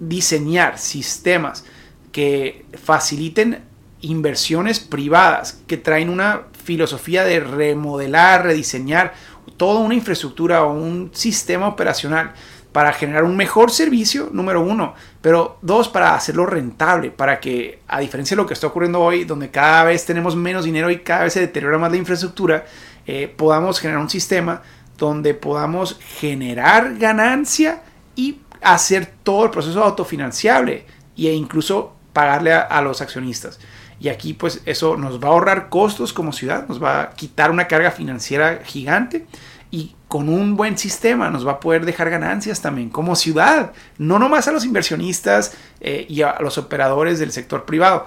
diseñar 0.00 0.78
sistemas 0.78 1.64
que 2.12 2.64
faciliten 2.82 3.62
inversiones 4.00 4.80
privadas, 4.80 5.60
que 5.66 5.76
traen 5.76 6.08
una 6.08 6.42
filosofía 6.64 7.24
de 7.24 7.40
remodelar, 7.40 8.44
rediseñar 8.44 9.14
toda 9.56 9.80
una 9.80 9.94
infraestructura 9.94 10.64
o 10.64 10.72
un 10.72 11.10
sistema 11.12 11.68
operacional 11.68 12.32
para 12.74 12.92
generar 12.92 13.22
un 13.22 13.36
mejor 13.36 13.70
servicio, 13.70 14.30
número 14.32 14.60
uno, 14.60 14.94
pero 15.20 15.58
dos, 15.62 15.88
para 15.88 16.16
hacerlo 16.16 16.44
rentable, 16.44 17.12
para 17.12 17.38
que, 17.38 17.78
a 17.86 18.00
diferencia 18.00 18.34
de 18.34 18.42
lo 18.42 18.48
que 18.48 18.54
está 18.54 18.66
ocurriendo 18.66 19.00
hoy, 19.00 19.22
donde 19.22 19.48
cada 19.52 19.84
vez 19.84 20.04
tenemos 20.04 20.34
menos 20.34 20.64
dinero 20.64 20.90
y 20.90 20.98
cada 20.98 21.22
vez 21.22 21.34
se 21.34 21.40
deteriora 21.40 21.78
más 21.78 21.92
la 21.92 21.98
infraestructura, 21.98 22.66
eh, 23.06 23.32
podamos 23.36 23.78
generar 23.78 24.02
un 24.02 24.10
sistema 24.10 24.60
donde 24.98 25.34
podamos 25.34 26.00
generar 26.18 26.96
ganancia 26.96 27.84
y 28.16 28.40
hacer 28.60 29.08
todo 29.22 29.44
el 29.44 29.50
proceso 29.52 29.80
autofinanciable 29.84 30.84
e 31.16 31.32
incluso 31.32 31.94
pagarle 32.12 32.54
a 32.54 32.82
los 32.82 33.00
accionistas. 33.00 33.60
Y 34.00 34.08
aquí 34.08 34.34
pues 34.34 34.62
eso 34.66 34.96
nos 34.96 35.22
va 35.22 35.28
a 35.28 35.30
ahorrar 35.30 35.68
costos 35.68 36.12
como 36.12 36.32
ciudad, 36.32 36.66
nos 36.66 36.82
va 36.82 37.02
a 37.02 37.10
quitar 37.10 37.52
una 37.52 37.68
carga 37.68 37.92
financiera 37.92 38.62
gigante 38.64 39.26
y 39.74 39.96
con 40.06 40.28
un 40.28 40.56
buen 40.56 40.78
sistema 40.78 41.30
nos 41.30 41.44
va 41.44 41.52
a 41.52 41.60
poder 41.60 41.84
dejar 41.84 42.08
ganancias 42.08 42.62
también 42.62 42.90
como 42.90 43.16
ciudad, 43.16 43.72
no 43.98 44.20
nomás 44.20 44.46
a 44.46 44.52
los 44.52 44.64
inversionistas 44.64 45.56
eh, 45.80 46.06
y 46.08 46.22
a 46.22 46.36
los 46.38 46.58
operadores 46.58 47.18
del 47.18 47.32
sector 47.32 47.64
privado, 47.64 48.06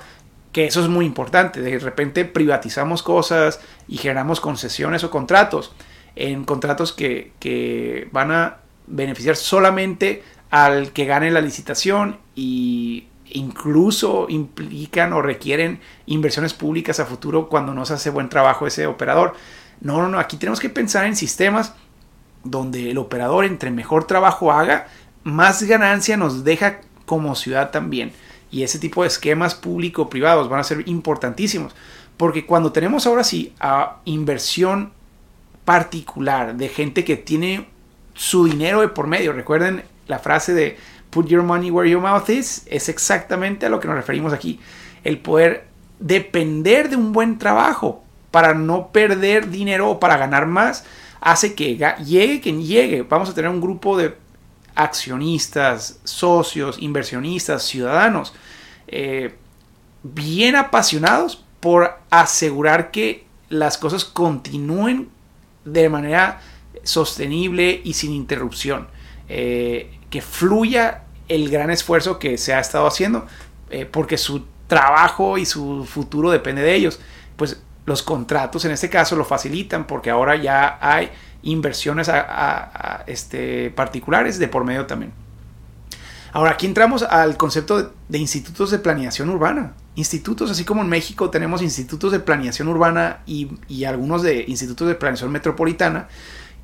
que 0.54 0.66
eso 0.66 0.80
es 0.80 0.88
muy 0.88 1.06
importante, 1.06 1.60
de 1.60 1.78
repente 1.80 2.24
privatizamos 2.24 3.04
cosas 3.04 3.60
y 3.90 3.98
generamos 3.98 4.40
concesiones 4.40 5.04
o 5.04 5.10
contratos, 5.10 5.74
en 6.16 6.46
contratos 6.46 6.94
que, 6.94 7.34
que 7.38 8.08
van 8.14 8.32
a 8.32 8.60
beneficiar 8.88 9.36
solamente 9.36 10.24
al 10.50 10.94
que 10.94 11.04
gane 11.04 11.32
la 11.32 11.42
licitación 11.42 12.18
y 12.34 13.08
incluso 13.30 14.28
implican 14.30 15.12
o 15.12 15.22
requieren 15.22 15.82
inversiones 16.06 16.54
públicas 16.54 17.02
a 17.02 17.06
futuro 17.06 17.50
cuando 17.50 17.74
no 17.74 17.86
se 17.86 17.96
hace 17.96 18.10
buen 18.10 18.30
trabajo 18.30 18.68
ese 18.68 18.88
operador. 18.88 19.36
No, 19.82 20.02
no, 20.02 20.10
no, 20.10 20.20
aquí 20.20 20.38
tenemos 20.38 20.60
que 20.60 20.70
pensar 20.70 21.06
en 21.06 21.16
sistemas 21.16 21.74
donde 22.44 22.92
el 22.92 22.98
operador 22.98 23.46
entre 23.46 23.72
mejor 23.72 24.06
trabajo 24.08 24.52
haga, 24.52 24.88
más 25.24 25.64
ganancia 25.64 26.18
nos 26.18 26.44
deja 26.44 26.82
como 27.06 27.36
ciudad 27.36 27.72
también. 27.72 28.12
Y 28.50 28.64
ese 28.64 28.80
tipo 28.80 29.02
de 29.02 29.10
esquemas 29.10 29.56
público-privados 29.56 30.50
van 30.50 30.62
a 30.62 30.64
ser 30.64 30.88
importantísimos. 30.88 31.76
Porque 32.16 32.46
cuando 32.46 32.72
tenemos 32.72 33.06
ahora 33.06 33.24
sí 33.24 33.54
a 33.60 33.98
inversión 34.06 34.94
particular 35.66 36.56
de 36.56 36.70
gente 36.70 37.04
que 37.04 37.18
tiene 37.18 37.68
su 38.14 38.46
dinero 38.46 38.82
de 38.82 38.88
por 38.88 39.08
medio, 39.08 39.34
recuerden 39.34 39.84
la 40.08 40.20
frase 40.20 40.54
de 40.54 40.78
put 41.10 41.28
your 41.28 41.44
money 41.44 41.70
where 41.70 41.90
your 41.90 42.02
mouth 42.02 42.30
is, 42.30 42.64
es 42.68 42.90
exactamente 42.90 43.66
a 43.66 43.70
lo 43.70 43.80
que 43.80 43.88
nos 43.88 43.98
referimos 43.98 44.34
aquí. 44.34 44.60
El 45.04 45.20
poder 45.20 45.68
depender 46.00 46.90
de 46.90 46.96
un 46.96 47.12
buen 47.12 47.38
trabajo 47.38 48.04
para 48.32 48.54
no 48.54 48.90
perder 48.90 49.50
dinero 49.50 49.90
o 49.90 50.00
para 50.00 50.18
ganar 50.18 50.46
más, 50.46 50.86
hace 51.22 51.56
que 51.56 51.78
llegue 52.04 52.42
quien 52.42 52.64
llegue. 52.64 53.04
Vamos 53.04 53.30
a 53.30 53.34
tener 53.34 53.50
un 53.50 53.62
grupo 53.62 53.98
de 53.98 54.16
accionistas, 54.76 56.00
socios, 56.04 56.78
inversionistas, 56.80 57.64
ciudadanos, 57.64 58.34
eh, 58.88 59.36
bien 60.04 60.56
apasionados 60.56 61.44
por 61.60 61.98
asegurar 62.10 62.92
que 62.92 63.26
las 63.50 63.78
cosas 63.78 64.06
continúen 64.06 65.10
de 65.66 65.90
manera 65.90 66.42
sostenible 66.84 67.82
y 67.84 67.94
sin 67.94 68.12
interrupción. 68.14 68.88
Eh, 69.30 69.98
que 70.10 70.22
fluya 70.22 71.04
el 71.28 71.50
gran 71.50 71.70
esfuerzo 71.70 72.20
que 72.20 72.38
se 72.38 72.54
ha 72.54 72.60
estado 72.60 72.88
haciendo, 72.88 73.28
eh, 73.70 73.86
porque 73.86 74.18
su 74.18 74.46
trabajo 74.68 75.38
y 75.38 75.46
su 75.46 75.86
futuro 75.86 76.32
depende 76.32 76.62
de 76.62 76.76
ellos. 76.76 77.00
Pues 77.36 77.62
los 77.88 78.04
contratos 78.04 78.66
en 78.66 78.72
este 78.72 78.90
caso 78.90 79.16
lo 79.16 79.24
facilitan 79.24 79.88
porque 79.88 80.10
ahora 80.10 80.36
ya 80.36 80.78
hay 80.82 81.10
inversiones 81.42 82.10
a, 82.10 83.06
este, 83.08 83.70
particulares 83.70 84.38
de 84.40 84.50
por 84.50 84.66
medio 84.66 84.86
también. 84.86 85.14
Ahora 86.34 86.52
aquí 86.52 86.66
entramos 86.66 87.02
al 87.04 87.38
concepto 87.38 87.94
de, 88.10 88.18
institutos 88.18 88.72
de 88.72 88.80
planeación 88.80 89.30
urbana. 89.30 89.72
Institutos, 89.96 90.52
así 90.52 90.66
como 90.66 90.82
en 90.82 90.90
México 90.90 91.30
tenemos 91.30 91.62
institutos 91.62 92.12
de 92.12 92.20
planeación 92.20 92.68
urbana 92.68 93.22
y, 93.26 93.52
y 93.70 93.86
algunos 93.86 94.22
de 94.22 94.44
institutos 94.50 94.90
de 94.90 94.96
planeación 94.96 95.32
metropolitana 95.32 96.10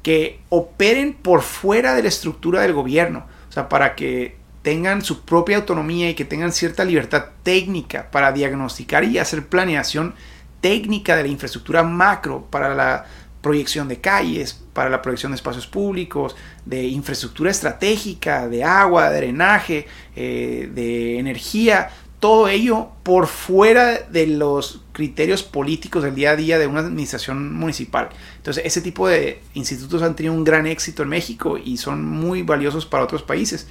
que 0.03 0.41
operen 0.49 1.13
por 1.13 1.41
fuera 1.41 1.95
de 1.95 2.01
la 2.03 2.09
estructura 2.09 2.63
del 2.63 2.73
gobierno. 2.73 3.25
O 3.47 3.51
sea, 3.53 3.69
para 3.69 3.95
que 3.95 4.35
tengan 4.61 5.01
su 5.01 5.21
propia 5.21 5.55
autonomía 5.55 6.09
y 6.09 6.15
que 6.15 6.25
tengan 6.25 6.51
cierta 6.51 6.83
libertad 6.83 7.27
técnica 7.43 8.11
para 8.11 8.33
diagnosticar 8.33 9.05
y 9.05 9.19
hacer 9.19 9.47
planeación 9.47 10.15
técnica 10.63 11.17
de 11.17 11.23
la 11.23 11.27
infraestructura 11.27 11.83
macro 11.83 12.47
para 12.49 12.73
la 12.73 13.05
proyección 13.41 13.89
de 13.89 13.99
calles, 13.99 14.63
para 14.71 14.89
la 14.89 15.01
proyección 15.01 15.33
de 15.33 15.35
espacios 15.35 15.67
públicos, 15.67 16.37
de 16.65 16.85
infraestructura 16.85 17.51
estratégica, 17.51 18.47
de 18.47 18.63
agua, 18.63 19.09
de 19.09 19.17
drenaje, 19.17 19.87
eh, 20.15 20.71
de 20.73 21.19
energía, 21.19 21.89
todo 22.21 22.47
ello 22.47 22.91
por 23.03 23.27
fuera 23.27 23.99
de 24.09 24.25
los 24.25 24.79
criterios 24.93 25.43
políticos 25.43 26.01
del 26.01 26.15
día 26.15 26.31
a 26.31 26.35
día 26.37 26.57
de 26.57 26.67
una 26.67 26.79
administración 26.79 27.53
municipal. 27.53 28.07
Entonces, 28.37 28.63
ese 28.65 28.79
tipo 28.79 29.09
de 29.09 29.41
institutos 29.55 30.01
han 30.01 30.15
tenido 30.15 30.33
un 30.33 30.45
gran 30.45 30.65
éxito 30.65 31.03
en 31.03 31.09
México 31.09 31.57
y 31.57 31.75
son 31.75 32.05
muy 32.05 32.41
valiosos 32.43 32.85
para 32.85 33.03
otros 33.03 33.21
países. 33.21 33.67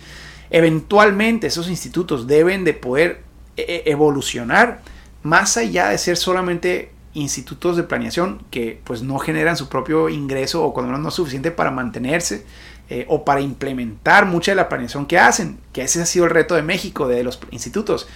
Eventualmente, 0.51 1.47
esos 1.47 1.71
institutos 1.71 2.27
deben 2.27 2.65
de 2.65 2.75
poder 2.75 3.23
e-, 3.57 3.63
e-, 3.63 3.91
evolucionar 3.91 4.83
más 5.23 5.57
allá 5.57 5.89
de 5.89 5.99
ser 5.99 6.17
solamente 6.17 6.93
institutos 7.15 7.77
de 7.77 7.83
planeación 7.83 8.43
que 8.51 8.81
pues 8.85 9.03
no 9.03 9.19
generan 9.19 9.57
su 9.57 9.69
propio 9.69 10.09
ingreso 10.09 10.65
o 10.65 10.73
cuando 10.73 10.97
no 10.97 11.09
es 11.09 11.15
suficiente 11.15 11.51
para 11.51 11.71
mantenerse 11.71 12.45
eh, 12.89 13.05
o 13.09 13.25
para 13.25 13.41
implementar 13.41 14.27
mucha 14.27 14.53
de 14.53 14.57
la 14.57 14.69
planeación 14.69 15.07
que 15.07 15.19
hacen, 15.19 15.59
que 15.73 15.83
ese 15.83 16.01
ha 16.01 16.07
sido 16.07 16.25
el 16.25 16.31
reto 16.31 16.55
de 16.55 16.63
México, 16.63 17.07
de 17.09 17.23
los 17.23 17.39
institutos, 17.51 18.09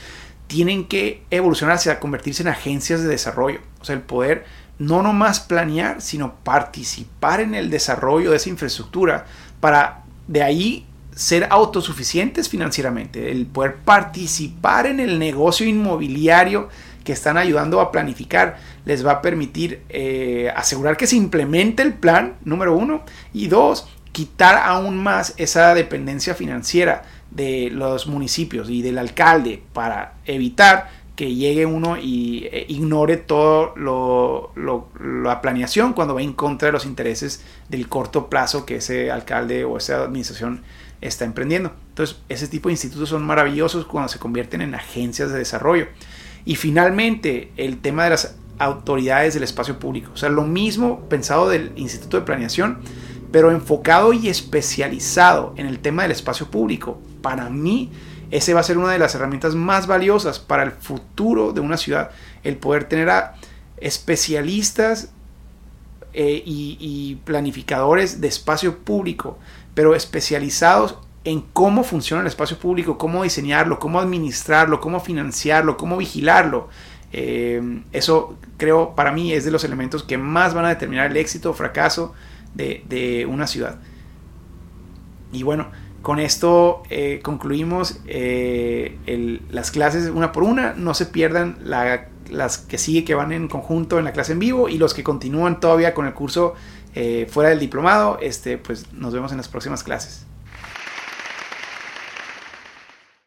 tienen 0.46 0.86
que 0.86 1.22
evolucionar 1.30 1.76
hacia 1.76 2.00
convertirse 2.00 2.42
en 2.42 2.48
agencias 2.48 3.02
de 3.02 3.08
desarrollo, 3.08 3.60
o 3.80 3.84
sea, 3.84 3.94
el 3.94 4.02
poder 4.02 4.44
no 4.78 5.02
nomás 5.02 5.40
planear, 5.40 6.00
sino 6.02 6.34
participar 6.36 7.40
en 7.40 7.54
el 7.54 7.70
desarrollo 7.70 8.30
de 8.30 8.36
esa 8.36 8.50
infraestructura 8.50 9.26
para 9.60 10.04
de 10.28 10.42
ahí 10.42 10.86
ser 11.14 11.48
autosuficientes 11.50 12.48
financieramente, 12.48 13.30
el 13.30 13.46
poder 13.46 13.76
participar 13.76 14.86
en 14.86 15.00
el 15.00 15.18
negocio 15.18 15.66
inmobiliario 15.66 16.68
que 17.06 17.12
están 17.12 17.38
ayudando 17.38 17.80
a 17.80 17.92
planificar 17.92 18.56
les 18.84 19.06
va 19.06 19.12
a 19.12 19.22
permitir 19.22 19.84
eh, 19.88 20.52
asegurar 20.54 20.96
que 20.96 21.06
se 21.06 21.14
implemente 21.14 21.82
el 21.84 21.94
plan, 21.94 22.34
número 22.44 22.76
uno, 22.76 23.04
y 23.32 23.46
dos, 23.46 23.88
quitar 24.10 24.56
aún 24.56 24.98
más 24.98 25.32
esa 25.36 25.72
dependencia 25.74 26.34
financiera 26.34 27.04
de 27.30 27.70
los 27.70 28.08
municipios 28.08 28.68
y 28.68 28.82
del 28.82 28.98
alcalde 28.98 29.62
para 29.72 30.14
evitar 30.24 30.90
que 31.14 31.34
llegue 31.34 31.64
uno 31.64 31.96
y 31.96 32.48
eh, 32.50 32.66
ignore 32.68 33.18
todo 33.18 33.72
lo, 33.76 34.52
la 35.00 35.40
planeación 35.40 35.92
cuando 35.92 36.14
va 36.14 36.22
en 36.22 36.32
contra 36.32 36.66
de 36.66 36.72
los 36.72 36.86
intereses 36.86 37.44
del 37.68 37.88
corto 37.88 38.28
plazo 38.28 38.66
que 38.66 38.76
ese 38.76 39.12
alcalde 39.12 39.64
o 39.64 39.76
esa 39.76 40.02
administración 40.02 40.62
está 41.00 41.24
emprendiendo. 41.24 41.72
Entonces, 41.90 42.16
ese 42.28 42.48
tipo 42.48 42.68
de 42.68 42.72
institutos 42.72 43.08
son 43.08 43.24
maravillosos 43.24 43.86
cuando 43.86 44.08
se 44.08 44.18
convierten 44.18 44.60
en 44.60 44.74
agencias 44.74 45.30
de 45.30 45.38
desarrollo. 45.38 45.86
Y 46.46 46.54
finalmente, 46.54 47.52
el 47.56 47.78
tema 47.78 48.04
de 48.04 48.10
las 48.10 48.36
autoridades 48.58 49.34
del 49.34 49.42
espacio 49.42 49.78
público. 49.78 50.12
O 50.14 50.16
sea, 50.16 50.28
lo 50.28 50.44
mismo 50.44 51.00
pensado 51.08 51.48
del 51.48 51.72
Instituto 51.76 52.18
de 52.18 52.22
Planeación, 52.24 52.78
pero 53.32 53.50
enfocado 53.50 54.12
y 54.12 54.28
especializado 54.28 55.52
en 55.56 55.66
el 55.66 55.80
tema 55.80 56.02
del 56.02 56.12
espacio 56.12 56.50
público. 56.50 56.98
Para 57.20 57.50
mí, 57.50 57.90
ese 58.30 58.54
va 58.54 58.60
a 58.60 58.62
ser 58.62 58.78
una 58.78 58.92
de 58.92 58.98
las 58.98 59.14
herramientas 59.14 59.54
más 59.54 59.86
valiosas 59.86 60.38
para 60.38 60.62
el 60.62 60.70
futuro 60.70 61.52
de 61.52 61.60
una 61.60 61.76
ciudad. 61.76 62.10
El 62.44 62.56
poder 62.56 62.84
tener 62.84 63.10
a 63.10 63.34
especialistas 63.78 65.10
eh, 66.12 66.42
y, 66.46 66.78
y 66.80 67.16
planificadores 67.24 68.20
de 68.20 68.28
espacio 68.28 68.78
público, 68.78 69.38
pero 69.74 69.94
especializados 69.94 70.96
en 71.26 71.40
cómo 71.40 71.82
funciona 71.82 72.20
el 72.20 72.28
espacio 72.28 72.56
público, 72.56 72.96
cómo 72.96 73.24
diseñarlo, 73.24 73.80
cómo 73.80 73.98
administrarlo, 73.98 74.80
cómo 74.80 75.00
financiarlo, 75.00 75.76
cómo 75.76 75.96
vigilarlo. 75.96 76.68
Eh, 77.12 77.82
eso 77.92 78.38
creo 78.56 78.94
para 78.94 79.10
mí 79.10 79.32
es 79.32 79.44
de 79.44 79.50
los 79.50 79.64
elementos 79.64 80.04
que 80.04 80.18
más 80.18 80.54
van 80.54 80.66
a 80.66 80.68
determinar 80.68 81.10
el 81.10 81.16
éxito 81.16 81.50
o 81.50 81.52
fracaso 81.52 82.14
de, 82.54 83.26
una 83.28 83.48
ciudad. 83.48 83.80
Y 85.32 85.42
bueno, 85.42 85.66
con 86.00 86.20
esto 86.20 86.84
eh, 86.90 87.18
concluimos 87.24 88.00
eh, 88.06 88.96
las 89.50 89.72
clases 89.72 90.08
una 90.08 90.30
por 90.30 90.44
una. 90.44 90.74
No 90.74 90.94
se 90.94 91.06
pierdan 91.06 91.58
las 91.64 92.58
que 92.58 92.78
sigue 92.78 93.04
que 93.04 93.16
van 93.16 93.32
en 93.32 93.48
conjunto 93.48 93.98
en 93.98 94.04
la 94.04 94.12
clase 94.12 94.30
en 94.30 94.38
vivo 94.38 94.68
y 94.68 94.78
los 94.78 94.94
que 94.94 95.02
continúan 95.02 95.58
todavía 95.58 95.92
con 95.92 96.06
el 96.06 96.14
curso 96.14 96.54
fuera 97.28 97.50
del 97.50 97.58
diplomado. 97.58 98.18
Este, 98.22 98.58
pues 98.58 98.92
nos 98.92 99.12
vemos 99.12 99.32
en 99.32 99.38
las 99.38 99.48
próximas 99.48 99.82
clases. 99.82 100.25